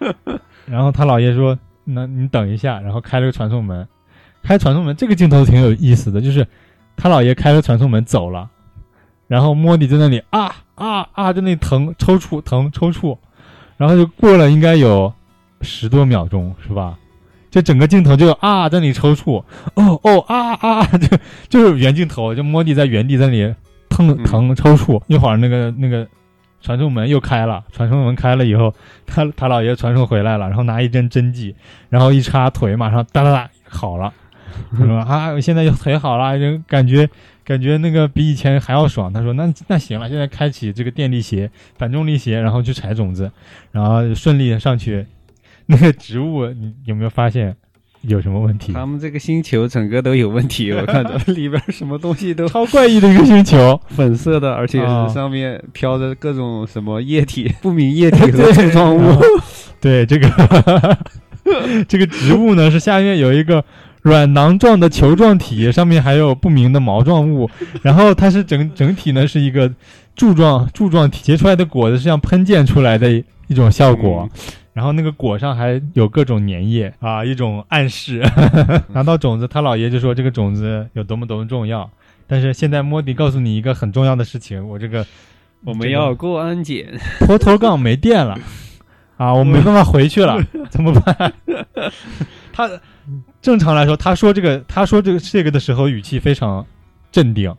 [0.68, 3.88] 然后他姥爷说：“那你等一下。”然后开了个传送门，
[4.42, 6.46] 开传送门这个镜头挺有意思的，就是
[6.96, 8.48] 他姥爷开了传送门走了，
[9.28, 13.16] 然后莫迪在那里啊啊啊，在那里疼抽搐疼抽搐，
[13.76, 15.12] 然后就过了应该有
[15.60, 16.96] 十多秒钟是吧？
[17.50, 19.42] 就整个镜头就啊在那里抽搐，
[19.74, 23.54] 哦哦啊啊， 就就是原镜头，就莫蒂在原地在那里
[23.88, 26.06] 疼嗯疼抽搐，一会儿那个那个
[26.60, 28.74] 传送门又开了，传送门开了以后，
[29.06, 31.54] 他他姥爷传送回来了，然后拿一针针剂，
[31.88, 34.12] 然后一插腿，马上哒哒哒好了，
[34.76, 37.08] 说啊，我现在腿好了，就感觉
[37.44, 39.12] 感觉那个比以前还要爽。
[39.12, 43.30] 他说那那行了，现在开启这个电力鞋、反重力鞋，然后去采种子，
[43.72, 45.06] 然后顺利的上去。
[45.68, 47.56] 那个植物，你有没有发现
[48.02, 48.72] 有什么问题？
[48.72, 59.20] 他们这个星球整个都有问题，我看着 里边什么东西都超怪异的一个星球，粉色的，而且上面飘着各种什么液体、不明液体和柱状物。
[59.80, 60.98] 对这个
[61.88, 63.64] 这个植物呢，是下面有一个
[64.06, 67.50] 软囊状的球状体，上面还有不明的毛状物，
[67.82, 69.68] 然后它是整整体呢是一个
[70.14, 73.10] 柱状柱状体，结出来的果子是像喷溅出来的
[73.48, 74.28] 一种效果。
[74.72, 78.22] 然后那个果上还有各种粘液啊，一种暗示。
[78.94, 81.90] 拿到种子，他姥爷就说这个种子有多么多么重要。
[82.28, 85.04] 但是现在莫迪告诉你一个很重要的事情，我这个
[85.64, 86.86] 我们要过安检，
[87.20, 88.38] 拖头杠没电了
[89.16, 90.40] 啊，我没办法回去了，
[90.70, 91.32] 怎么办？
[92.52, 92.70] 他
[93.40, 96.64] 正常来说，他说这个，他说这个这个的时候语气非常
[97.12, 97.54] 镇定，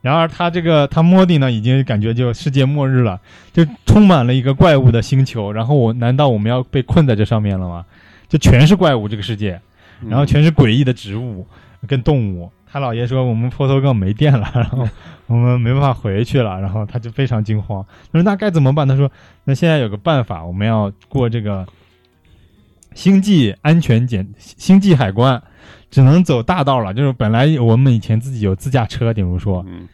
[0.00, 3.20] 然而他这个他莫蒂呢，已经感觉就世界末日了，
[3.52, 5.52] 就充满了一个怪物的星球。
[5.52, 7.84] 然后我难道我们要被困在这上面了吗？
[8.28, 9.60] 就全是怪物这个世界，
[10.08, 11.46] 然后全是诡异的植物
[11.86, 12.50] 跟动物。
[12.66, 14.88] 他姥爷说我们坡头更没电了，然后
[15.28, 17.84] 我们没办法回去了，然后他就非常惊慌。
[18.10, 18.88] 他说那该怎么办？
[18.88, 19.12] 他说
[19.44, 21.66] 那现在有个办法，我们要过这个
[22.94, 25.42] 星际安全检星际海关。
[25.90, 29.86] 只能走大道了，就是本来我们以前自己有自驾车，比如说，嗯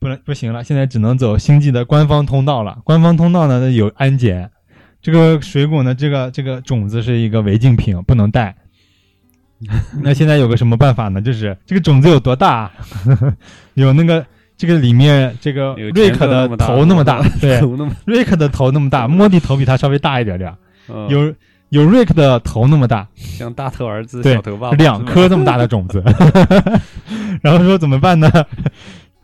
[0.00, 2.76] 不能不行了，现在只能走星际的官方通道了。
[2.82, 4.50] 官方通道呢有安检，
[5.00, 8.56] 这个水果呢，这个这个种子是一个违禁品，不能带。
[10.02, 11.22] 那现在有个什么办法呢？
[11.22, 12.68] 就是这个种子有多大？
[13.74, 17.60] 有那个这个里面这个瑞克的头那么大， 对，
[18.04, 21.34] 瑞克的头那么大，莫蒂头比他稍微大一点点儿，嗯有
[21.70, 26.02] 有瑞克的头那么大，像大头儿子小头爸爸两颗这么大的种子
[27.42, 28.30] 然后说怎么办呢？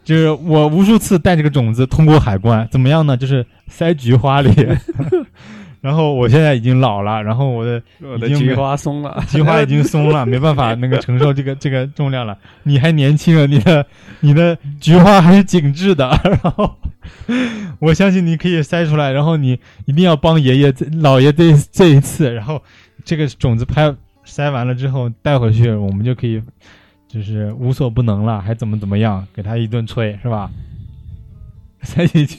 [0.05, 3.17] 就是我无数次带这个种子通过海关，怎么样呢？
[3.17, 4.51] 就是塞菊花里，
[5.83, 12.39] 然后我现在已经老了，然后我的我的菊花松了， 菊花已经松了，没办法那个承受这个这个重量了。
[12.63, 13.85] 你还年轻啊，你的
[14.21, 16.77] 你的菊花还是紧致的， 然后
[17.81, 22.63] 我相信你可以塞出来，然后你一定要帮爷爷这老爷这这一次，然后
[23.05, 23.93] 这个种子拍
[24.25, 26.41] 塞完了之后带回去，我们就可以
[27.09, 30.49] 就是无所不能了，还怎么怎么样，给他一顿吹是吧？
[31.85, 32.37] 塞进去，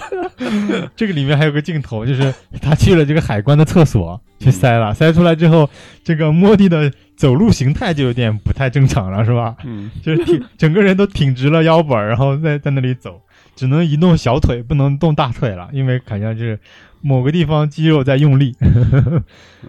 [0.94, 5.68] 这个里面还有个镜头，就是他去了这个海关的厕所去塞了，塞出来之后，
[6.04, 9.56] 这个莫蒂的走路形态就有点不太正常了，是吧？
[9.64, 13.20] 嗯， 就是挺整个人都挺直了腰板，然后在在那里走，
[13.54, 16.58] 只能移动小腿，不能动大腿了，因为好像是
[17.00, 18.54] 某个地方肌肉在用力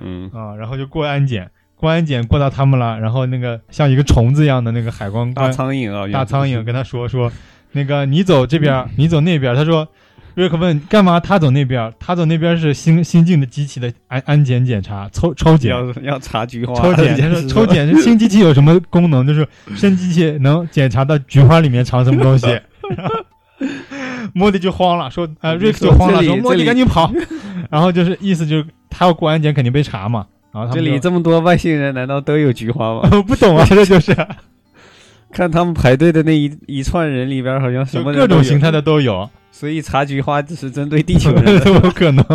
[0.01, 0.29] 嗯。
[0.33, 7.31] 啊，然后就过安检，过安检过到他们了，然后那个像一个虫子一样的那个海关大苍蝇啊，大苍蝇跟他说说，
[7.77, 9.55] 那个你走这边， 你走那边。
[9.55, 9.87] 他说，
[10.35, 11.19] 瑞克问干嘛？
[11.19, 15.71] 他走那边，他走那边是新新进的机器的安安检检查，抽抽检。
[15.71, 19.25] 要要查菊花，抽检，他说抽检是新机器有什么功能？
[19.25, 22.47] 就是新机器能检查到菊花里面藏什么东西。
[24.33, 27.11] 莫迪就慌了，说呃，瑞克就慌了，说莫迪赶紧跑。
[27.69, 30.25] 然后就是意思就是他要过安检肯定被查嘛。
[30.53, 33.09] 然后他这里这么多外星人，难道都有菊花吗？
[33.11, 34.15] 我 不懂啊，这就是
[35.31, 39.29] 看他们排队的那一一串人里边，好像什么各种形态，的都有。
[39.51, 41.59] 所以茶菊花只是针对地球人的。
[41.65, 42.25] 怎么可能？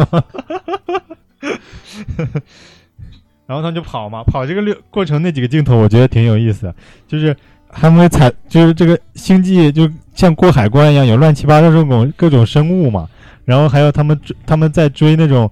[3.46, 6.74] 然后他们就跑嘛，跑这个六过程那几个镜头，我觉得挺有意思的，
[7.06, 7.36] 就是
[7.68, 13.08] 他们采，就是这个星际就像过海关一样，有乱七八糟这种各种生物嘛，
[13.44, 15.50] 然后还有他们追他们在追那种，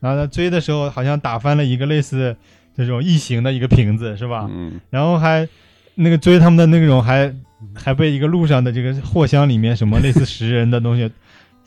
[0.00, 2.36] 然后他追的时候好像打翻了一个类似
[2.76, 4.46] 这种异形的一个瓶子，是吧？
[4.48, 5.48] 嗯，然后还
[6.02, 7.34] 那个追他们的那种还
[7.74, 11.10] 还被一个路上的这个货箱里面什么类似食人的东西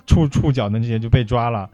[0.08, 1.70] 触 触角的这些就被抓了。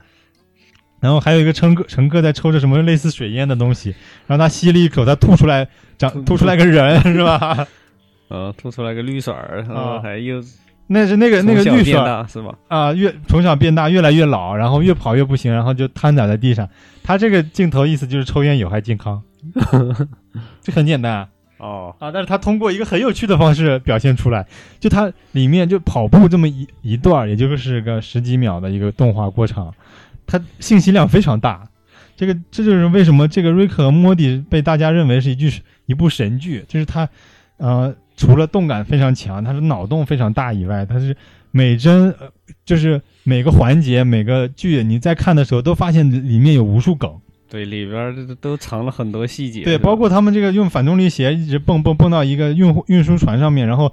[1.00, 3.95] 然后还有一个乘客乘客在抽着什么类似水烟的东西，
[4.28, 5.65] 然后他吸了一口，他吐出来
[5.98, 7.65] 长吐出来个人 是吧？
[8.28, 10.43] 呃， 吐出来个绿色儿，啊还又
[10.88, 12.54] 那是那个那个绿色大是吧？
[12.67, 16.67] 啊，越从小变大，越来越老，然后越跑越不行，然后就瘫倒在地上。
[17.02, 19.24] 他这个镜头意思就是抽烟有害健康，
[20.62, 21.28] 这很简单啊。
[21.60, 24.48] 哦，啊，但是他通过一个很有趣的方式表现出来，
[24.80, 29.74] 就它里面就跑步这么一一段，也就是个十几秒的一个动画过场，
[30.26, 31.67] 它信息量非常大。
[32.15, 35.52] 这个这就是为什么这个瑞克和莫蒂被大家认为是一句
[35.86, 37.08] 一部神剧，就是它，
[37.58, 41.15] 呃，除了动感非常强，它的脑洞非常大以外，它是
[41.52, 42.30] 每帧呃
[42.63, 47.19] 就是每个环节每个剧你在看的时候都发现里面有无数梗。
[47.50, 49.64] 对，里边儿都都藏了很多细节。
[49.64, 53.92] 对，包括他们这个用反重力鞋一直蹦蹦蹦到一个运运输船上面，然后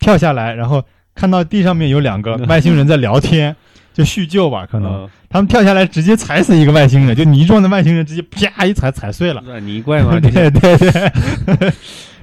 [0.00, 0.82] 跳下来，然后
[1.14, 3.54] 看到地上面有两个外星人在聊 天，
[3.94, 9.42] 就叙旧吧，可能、嗯他们跳下来直接踩死一个外星人，就泥状的外星人直接啪一踩踩碎了。
[9.44, 11.72] 软泥怪嘛， 就对对对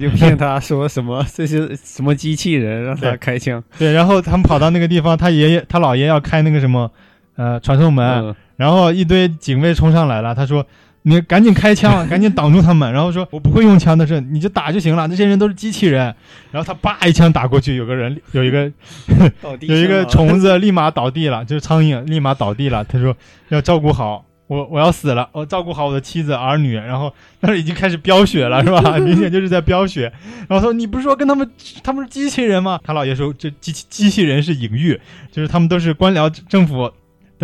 [0.00, 3.62] 就骗他说什么这是什么机器人，让他开枪。
[3.78, 6.90] 对，然后他们跑到那个地方，他爷爷他姥爷要开那个什么
[7.36, 10.66] 呃传送门，嗯，然后一堆警卫冲上来了，他说
[11.06, 16.14] ：“你赶紧开枪， 赶紧挡住他们。”然后说：“我不会用枪的是，你就打就行了，那些人都是机器人。”
[16.50, 18.70] 然后他叭一枪打过去，有个人有一个
[19.60, 22.82] 有一个虫子立马倒地了，就是苍蝇立马倒地了。
[22.84, 23.14] 他说
[23.50, 28.80] ：“要照顾好我，我要死了，我照顾好我的妻子儿女。”然后那儿已经开始飙血了，是吧？
[28.98, 30.10] 明显就是在飙血。
[30.48, 31.50] 然后说：“你不是说跟他们
[31.82, 34.98] 他们是机器人吗？”他姥爷说：“这机器机器人是隐喻，
[35.30, 36.90] 就是他们都是官僚政府。”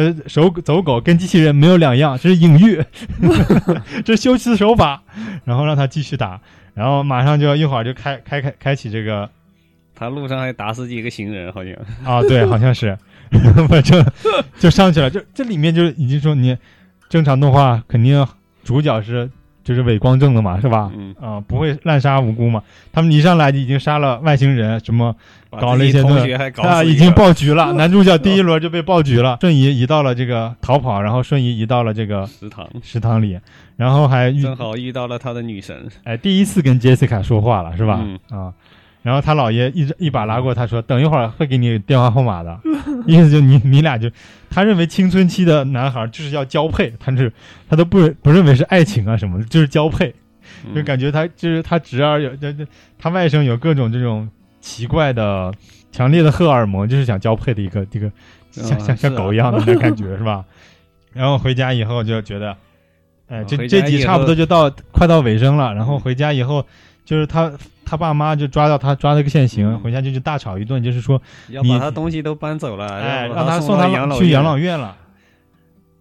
[0.02, 2.82] 的手走狗跟机器人没有两样，这是隐喻，
[4.04, 5.02] 这是修辞手法，
[5.44, 6.40] 然后让他继续打，
[6.74, 9.28] 然后马上就要一会儿就开开开开启这个
[9.94, 11.74] 他路上还打死几个行人，好像。
[12.04, 12.96] 啊，对，好像是，
[13.68, 14.04] 反正
[14.58, 15.10] 就上去了。
[15.10, 16.56] 就这里面就已经说你
[17.08, 18.26] 正常动画肯定
[18.64, 19.30] 主角是
[19.62, 20.90] 就是伪光正的嘛，是吧？
[20.96, 22.62] 嗯，啊、不会滥杀无辜嘛。
[22.92, 25.14] 他们一上来就已经杀了外星人，什么
[25.50, 27.72] 搞了一些东西啊，已经爆局了。
[27.78, 33.38] 男主角第一轮就被爆局了，瞬移移到了这个逃跑，然后瞬移移到了这个食堂，食堂里，
[33.76, 35.88] 然后还遇正好遇到了他的女神。
[36.04, 38.00] 哎第一次跟杰西卡说话了，是吧？
[38.02, 38.52] 嗯啊。
[39.02, 42.60] 然后他姥爷一直一把拉过他说：“等一会儿会给你电话号码的。
[43.06, 44.10] ”意思就你你俩就，
[44.50, 47.32] 他认为青春期的男孩就是要交配，他是
[47.68, 50.14] 他都不不认为是爱情啊什么的，就是交配。
[50.74, 52.66] 就嗯感觉他就是他侄儿有这这
[52.98, 54.28] 他外甥有各种这种
[54.60, 55.50] 奇怪的
[55.92, 58.10] 强烈的荷尔蒙，就是想交配的一个这个
[58.50, 60.44] 像像像狗一样的那感觉是吧？
[61.14, 62.54] 然后回家以后就觉得，
[63.28, 65.72] 哎，这这集差不多就到快到尾声了。
[65.72, 66.66] 然后回家以后，
[67.04, 67.50] 就是他
[67.90, 74.96] 他爸妈就抓到他抓了个现行，嗯回家就去大吵一顿，就是说，要把他东西都搬走了，哎，让他送他养老去养老院了。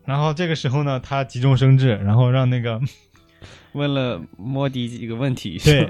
[0.05, 2.79] 然后这个时候呢，他急中生智，然后让那个
[3.73, 5.89] 问了莫迪一个问题，对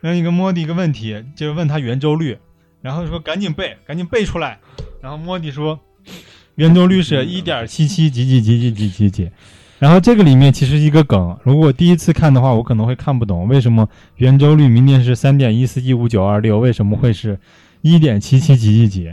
[0.00, 2.36] 问一个莫迪一个问题，就是问他圆周率，
[2.82, 4.58] 然后说赶紧背，赶紧背出来。
[5.00, 5.78] 然后莫迪说，
[6.56, 9.30] 圆周率是一点七七几几几几几几几。
[9.78, 17.38] 然后这个里面其实一个梗，如果第一次看的话，我可能会看不懂为什么圆周率明明是三点一四一五九二六，为什么会是
[17.82, 19.10] 一点七七几几几？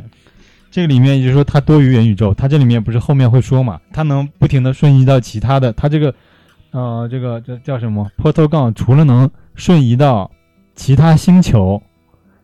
[0.72, 6.16] 这个里面也就是说它多于元宇宙，它这里面不是后面会说嘛，它能不停的瞬移到其他的，它这个
[6.72, 10.32] 呃这个这叫什么？Portal 杠，除了能瞬移到
[10.76, 11.84] 其他星球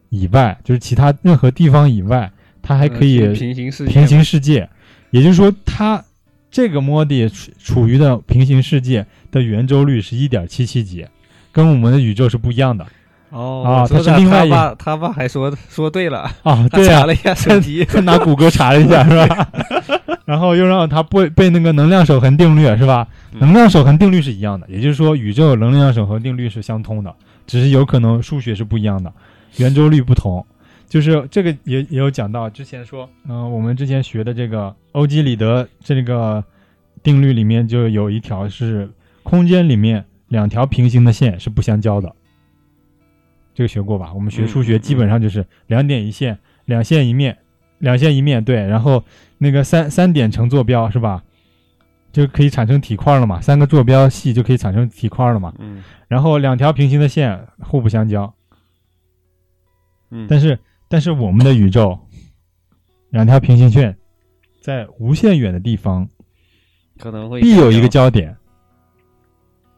[0.09, 2.30] 以外，就是其他任何地方以外，
[2.61, 4.70] 它还可以呃平行世界平行世界，
[5.09, 6.03] 也就是说，它
[6.52, 11.06] 这个 MODI 处处于的平行世界的圆周率是一点七七几，
[11.52, 12.86] 跟我们的宇宙是不一样的
[13.30, 16.68] 哦啊他是另外一他爸他爸还说说对了， 啊。
[16.72, 19.47] 他对呀、查了一下手机，他拿谷歌查了一下，是吧？
[20.26, 23.08] 然后又让他背背那个能量守恒定律，是吧？
[23.34, 27.14] 嗯能量守恒定律是一样的，也就是说，宇宙能量守恒定律是相通的，
[27.45, 29.14] 只是有可能数学是不一样的，
[29.58, 30.43] 圆周率不同。
[30.89, 36.43] 就是这个也也有讲到，之前说，嗯、我们之前学的这个欧几里得这个
[37.03, 38.89] 定律里面就有一条是
[39.21, 42.13] 空间里面两条平行的线是不相交的，
[43.53, 44.11] 这个学过吧？
[44.13, 47.37] 我们学数学基本上就是两点一线，两线一面，
[47.77, 49.03] 两线一面，对，然后
[49.37, 51.23] 那个三三点成坐标是吧？
[52.11, 55.53] 就可以产生体块了嘛，三个坐标系就可以产生体块了嘛。
[55.59, 58.33] 嗯然后两条平行的线互不相交，
[60.09, 60.57] 嗯，但是
[60.89, 61.97] 但是我们的宇宙，
[63.11, 63.95] 两条平行线
[64.59, 66.09] 在无限远的地方
[66.97, 68.35] 可能会必有一个相交交点，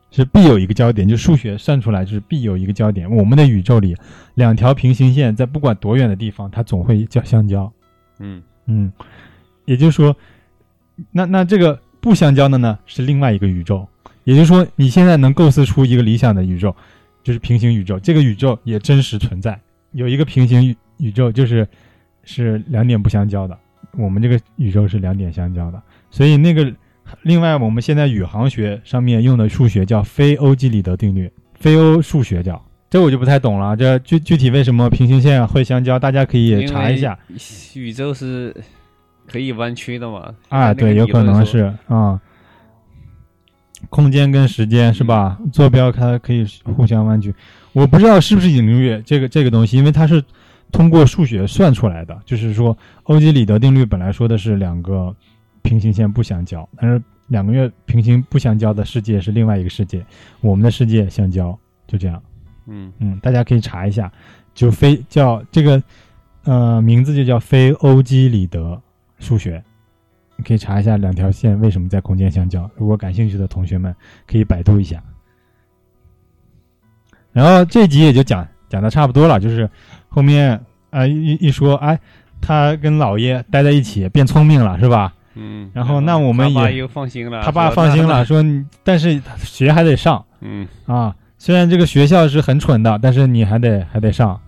[0.10, 3.10] 是必有一个交点，就数学算出来就是必有一个交点。
[3.10, 3.96] 我们的宇宙里，
[4.36, 7.72] 两条平行线在不管多远的地方，它总会交相交。
[8.20, 8.92] 嗯嗯，
[9.66, 10.16] 也就是说，
[11.12, 13.88] 那那这个不相交的呢，是另外一个宇宙。
[14.24, 16.76] 也就是说，你现在能构思出一个理想的宇宙，
[17.24, 18.00] 就是平行宇宙。
[18.00, 19.60] 这个宇宙也真实存在，
[19.92, 21.68] 有一个平行宇宇宙，就是
[22.24, 23.58] 是两点不相交的。
[23.98, 26.72] 我们这个宇宙是两点相交的，所以那个
[27.24, 32.64] 另外我们现在宇航学上面用的数学叫非欧几里得定律，非欧数学叫。
[32.90, 37.18] 这我就不太懂了，这具具体为什么平行线会相交，大家可以查一下。
[37.74, 38.56] 宇宙是
[39.28, 40.34] 可以弯曲的嘛？
[40.50, 42.20] 啊，对，有可能是啊、
[43.90, 45.38] 空间跟时间是吧？
[45.54, 47.34] 坐标它可以互相弯曲，
[47.72, 50.22] 我不知道是不是引力这个这个东西，因为它是
[50.72, 52.20] 通过数学算出来的。
[52.26, 55.16] 就是说，欧几里得定律本来说的是两个
[55.62, 60.06] 平行线不相交，但是两个月平行不相交的世界是另外一个世界，
[60.42, 61.58] 我们的世界相交，
[61.88, 62.22] 就这样。
[62.68, 64.12] 嗯嗯，大家可以查一下，
[64.54, 65.82] 就非叫这个
[66.44, 68.82] 呃名字就叫非欧几里得
[69.20, 69.64] 数学，
[70.36, 72.70] 你可以查一下两条线为什么在空间相交。
[72.76, 73.96] 如果感兴趣的同学们
[74.28, 75.04] 可以百度一下。
[77.32, 79.70] 然后这集也就讲讲的差不多了，就是
[80.08, 80.54] 后面
[80.90, 82.00] 啊、呃一一说，哎，
[82.40, 85.14] 他跟姥爷待在一起变聪明了，是吧？
[85.36, 88.44] 嗯，然后那我们也他爸又放心了，他爸放心了， 说
[88.84, 90.24] 但是学还得上。
[90.42, 94.40] 嗯啊，虽然这个学校是很蠢的，但是你还得还得上。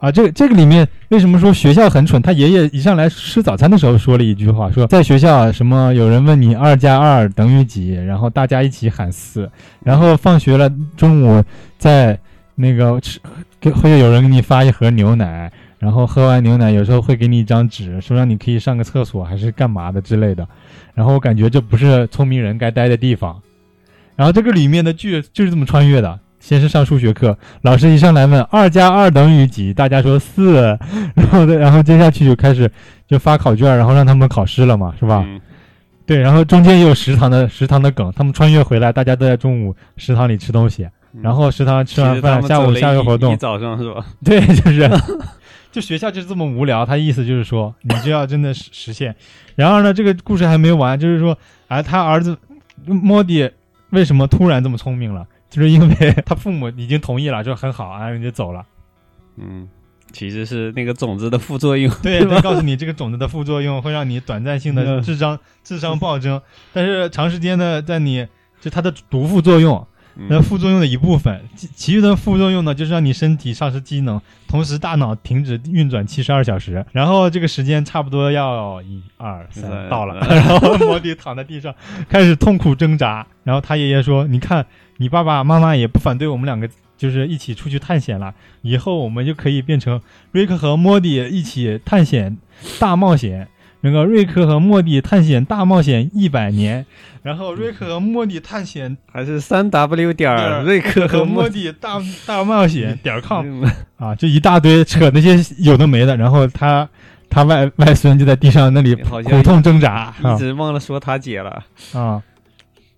[0.00, 2.22] 啊，这个这个里面为什么说学校很蠢？
[2.22, 9.50] 他爷爷一上来吃早餐的时候说了一句话，说在学校什么有人问你二加二等于几，然后大家一起喊四，
[9.82, 11.42] 然后放学了中午
[11.78, 12.16] 在
[12.60, 13.20] 那个吃
[13.60, 20.46] 给会有人给你发一盒牛奶，然后喝完牛奶有时候会给你一张纸，说让你可以上个厕所还是干嘛的之类的。
[20.94, 23.40] 然后我感觉这不是聪明人该待的地方。
[24.16, 30.76] 然后这个里面的剧就是这么穿越的，先是上数学课，老师一上来问二加二等于几，大家说四，
[31.14, 32.68] 然后再然后接下去就开始
[33.06, 35.24] 就发考卷，然后让他们考试了嘛，是吧？
[35.24, 35.40] 嗯
[36.04, 40.88] 对，然后中间也有食堂的食堂的梗，他们穿越回来，大家都在中午食堂里吃东西，
[41.22, 44.04] 然后食堂吃完饭，下午下个活动，早上是吧？
[44.24, 44.88] 对，就是，
[45.72, 46.84] 就学校就是这么无聊。
[46.84, 49.14] 他意思就是说，你就要真的实实现。
[49.54, 51.36] 然而呢，这个故事还没完，就是说，
[51.68, 52.36] 哎，他儿子
[52.84, 53.50] 莫迪
[53.90, 55.26] 为什么突然这么聪明了？
[55.50, 58.64] 就是因为 他父母已经同意了，就很好啊，人就走了。
[59.38, 59.66] 嗯，
[60.12, 61.90] 其实是那个种子的副作用。
[62.02, 66.40] 对，他，告诉你这个种子的副作用会让你短暂性的嗯智商智商暴增，
[66.72, 68.26] 但是长时间的在你
[68.60, 69.86] 就它的毒副作用，
[70.28, 81.74] 那嗯副作用的一部分，其其余的副作用呢，就是让你身体丧失机能，同时大脑停止运转七十二小时，然后这个时间差不多要一二三嗯到了，嗯然后莫迪躺在地上
[82.08, 84.66] 开始痛苦挣扎，然后他爷爷说：“你看，
[84.96, 90.00] 你爸爸妈妈也不反对我们两个。”就是一起出去探险了，以后我们就可以变成
[90.32, 92.36] 瑞克和莫迪一起探险
[92.80, 93.46] 大冒险。
[93.80, 96.84] 那个瑞克和莫蒂探险大冒险一百年，
[97.22, 106.88] 然后瑞克和莫蒂探险还是三 w 点儿瑞克和和莫莫蒂大大冒险 点儿 com 嗯啊，就一大堆扯那些有的没的，然后他
[107.30, 111.62] 他外外孙就在地上那里苦痛挣扎啊一直忘了说他姐了，
[111.92, 112.20] 啊，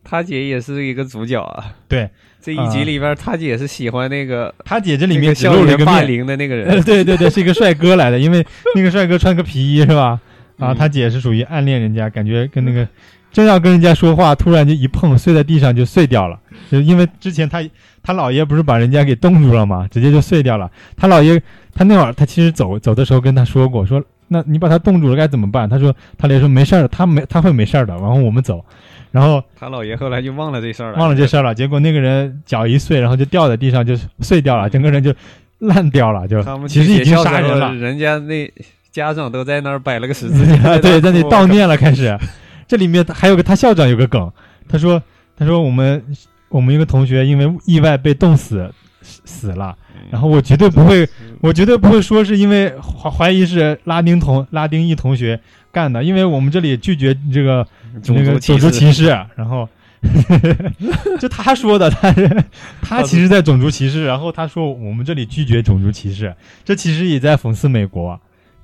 [0.02, 1.64] 他姐也是一个主角啊。
[1.88, 2.08] 对
[2.40, 6.82] 这一集里边，他姐是喜欢那个他姐这里那个面露了一个面，凌的那个呃， 人。
[6.84, 10.18] 对对对，是一个帅哥来的，因为那个帅哥穿个皮衣是吧？
[10.60, 12.86] 啊，嗯他姐是属于暗恋人家，感觉跟那个
[13.32, 16.38] 正要跟人家说话，突然就一碰碎在地上就碎掉了，
[16.70, 17.62] 就因为之前他
[18.02, 20.70] 他姥爷不是把人家给冻住了嘛，直接就碎掉了。
[20.96, 21.40] 他姥爷
[21.74, 25.68] 他那会儿他其实走走的时候跟他说过，说那你把他冻住了该怎么办？
[25.68, 28.64] 他说他姥爷说没事儿，他没他会没事儿的，然后我们走。
[29.12, 35.12] 然后他姥爷后来就忘了这事儿了，忘了这事儿了，结果那个人脚一碎，然后就掉在地上，就碎掉了，整个人就
[35.58, 37.74] 烂掉了，就其实已经杀人了。
[37.74, 38.48] 人家那
[38.92, 42.18] 家长都在那儿摆了个十字架， 对，在那里悼念了，开始。
[42.66, 44.30] 这里面还有个他校长有个梗，
[44.68, 45.02] 他说
[45.36, 46.02] 他说我们
[46.48, 48.72] 我们一个同学因为意外被冻死
[49.02, 49.76] 死死了，
[50.10, 51.08] 然后我绝对不会，
[51.40, 55.40] 我绝对不会说是因为怀怀疑是拉丁同拉丁裔同学
[55.72, 57.66] 干的，因为我们这里拒绝这个
[58.02, 59.06] 种那个族种族歧视。
[59.06, 59.68] 视，然后
[61.18, 62.44] 就他说的，他是
[62.80, 66.34] 他其实在种族歧视，然后他说我们这里拒绝种族歧视，
[66.64, 68.18] 这其实也在讽刺美国，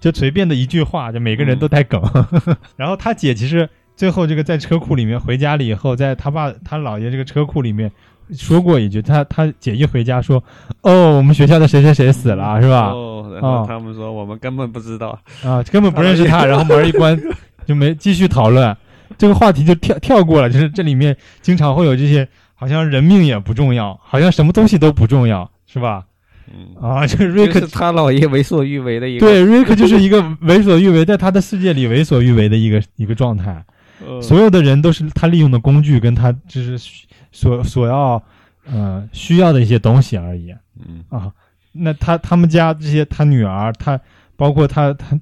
[0.07, 2.01] 就随便的一句话，就每个人都带梗。
[2.79, 7.91] 然后他姐其实最后这个在车库里面回家了以后，在他爸他姥爷这个车库里面
[8.33, 10.41] 说过一句，他他姐一回家说，
[10.83, 12.93] 哦，我们学校的谁谁谁死了，是吧？
[12.93, 17.21] 哦，然哦后他们说我们根本不知道，啊，根本不认识他，然后门一关
[17.67, 18.77] 就没继续讨论，
[19.19, 20.49] 这个话题就跳跳过了。
[20.49, 26.05] 就是这里面经常会有这些，好像人命也不重要，好像什么东西都不重要，是吧？
[26.53, 33.65] 嗯，啊，这个瑞克就是他姥爷为所欲为的一个，对瑞克就是一个为所欲为，在他的世界里为所欲为的一个一个状态。
[34.05, 38.23] 呃所有的人都是他利用的工具，跟他就是需所所要
[38.67, 40.55] 呃需要的一些东西而已。
[40.79, 41.33] 嗯啊，
[41.73, 43.99] 那他他们家这些他女儿，他
[44.37, 45.19] 包括他他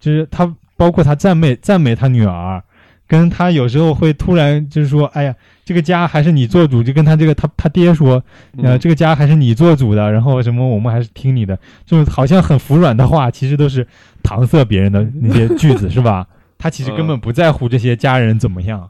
[0.00, 2.62] 就是他包括他赞美赞美他女儿，
[3.06, 5.34] 跟他有时候会突然就是说，哎呀，
[5.66, 8.22] 这个家还是你做主，就跟他这个他他爹说，
[8.62, 13.84] 呃，嗯这个家还是你做主的，然后什么我们还是听你的，就是好像很服软的话，其实都是
[14.22, 16.24] 搪塞别人的那些句子，是吧？
[16.56, 18.88] 他其实根本不在乎这些家人怎么样。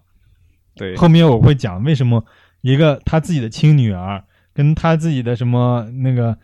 [0.74, 2.22] 对，后面我会讲为什么
[2.60, 4.22] 一个他自己的亲女儿
[4.52, 6.36] 跟他自己的什么那个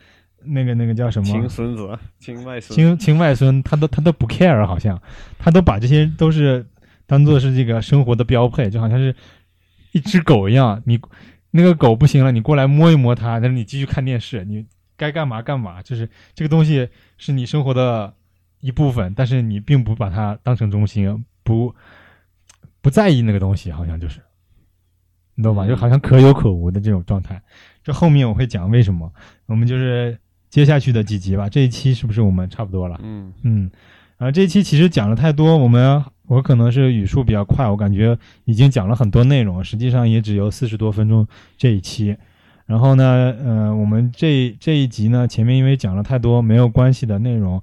[0.45, 1.27] 那个那个叫什么？
[1.27, 4.99] 亲孙子、亲外孙，亲亲外孙，他都他都不 care，好像。
[5.39, 6.65] 他都把这些都是
[7.07, 9.15] 当做是这个生活的标配，就好像是
[9.99, 11.01] 一只狗一样，你
[11.53, 14.67] 那个狗不行了，你过来摸一摸它，但是你继续看电视，你
[14.97, 16.89] 该干嘛干嘛，就是这个东西
[17.19, 18.15] 是你生活的
[18.61, 21.75] 一部分，但是你并不把它当成中心，不
[22.81, 24.21] 不在意那个东西，好像就是。
[25.35, 25.65] 你懂吧？
[25.65, 27.41] 嗯就好像可有可无的这种状态。
[27.83, 29.11] 这后面我会讲为什么。
[29.47, 30.19] 我们就是
[30.51, 31.49] 接下去的几集吧。
[31.49, 33.01] 这一期是不是我们差不多了？
[33.03, 33.71] 嗯嗯，
[34.23, 41.27] 然后这一期其实讲了太多，我们我可能是语速比较快，我感觉已经讲了很多内容，实际上也只有四十多分钟
[41.59, 42.17] 这一期。
[42.65, 47.61] 然后呢，呃，我们这这一集呢，前面因为讲了太多没有关系的内容，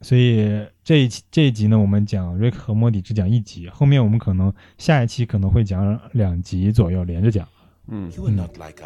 [0.00, 7.46] 所以这一期这一集呢，我们讲瑞克和莫迪只讲一集，后面我们可能下一期可能会讲两集左右连着讲。
[7.86, 8.36] 嗯，嗯，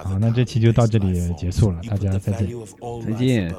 [0.05, 2.47] 好，那这期就到这里结束了，大家再见。
[3.07, 3.55] 再见。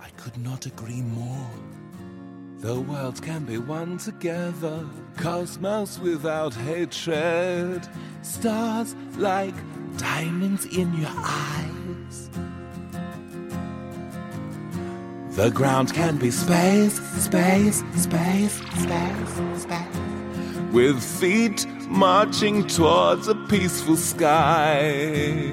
[0.00, 1.50] I could not agree more.
[2.58, 4.84] The world can be one together,
[5.16, 7.88] cosmos without hatred,
[8.22, 9.54] stars like
[9.96, 12.30] diamonds in your eyes.
[15.36, 19.96] The ground can be space, space, space, space, space.
[20.72, 25.52] With feet marching towards a peaceful sky.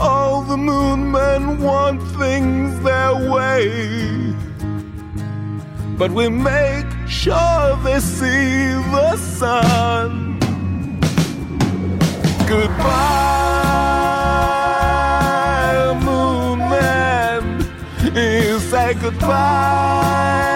[0.00, 4.34] All the moon men want things their way.
[5.98, 10.38] But we make sure they see the sun.
[12.46, 12.84] Goodbye,
[16.04, 16.34] moon.
[18.14, 20.53] You say goodbye,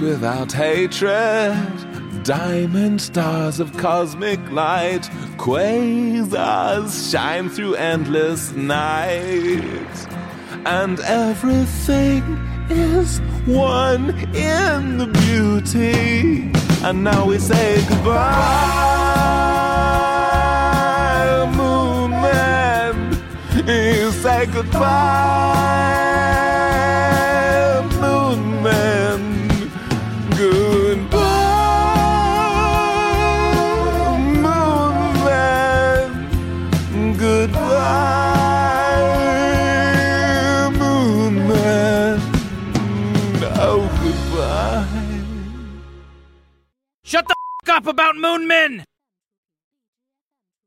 [0.00, 1.56] Without hatred,
[2.22, 10.06] diamond stars of cosmic light, quasars shine through endless night,
[10.66, 12.22] and everything
[12.68, 16.52] is one in the beauty.
[16.84, 18.12] And now we say goodbye,
[21.56, 23.12] moon man.
[23.66, 26.15] You say goodbye,
[48.36, 48.85] grown men.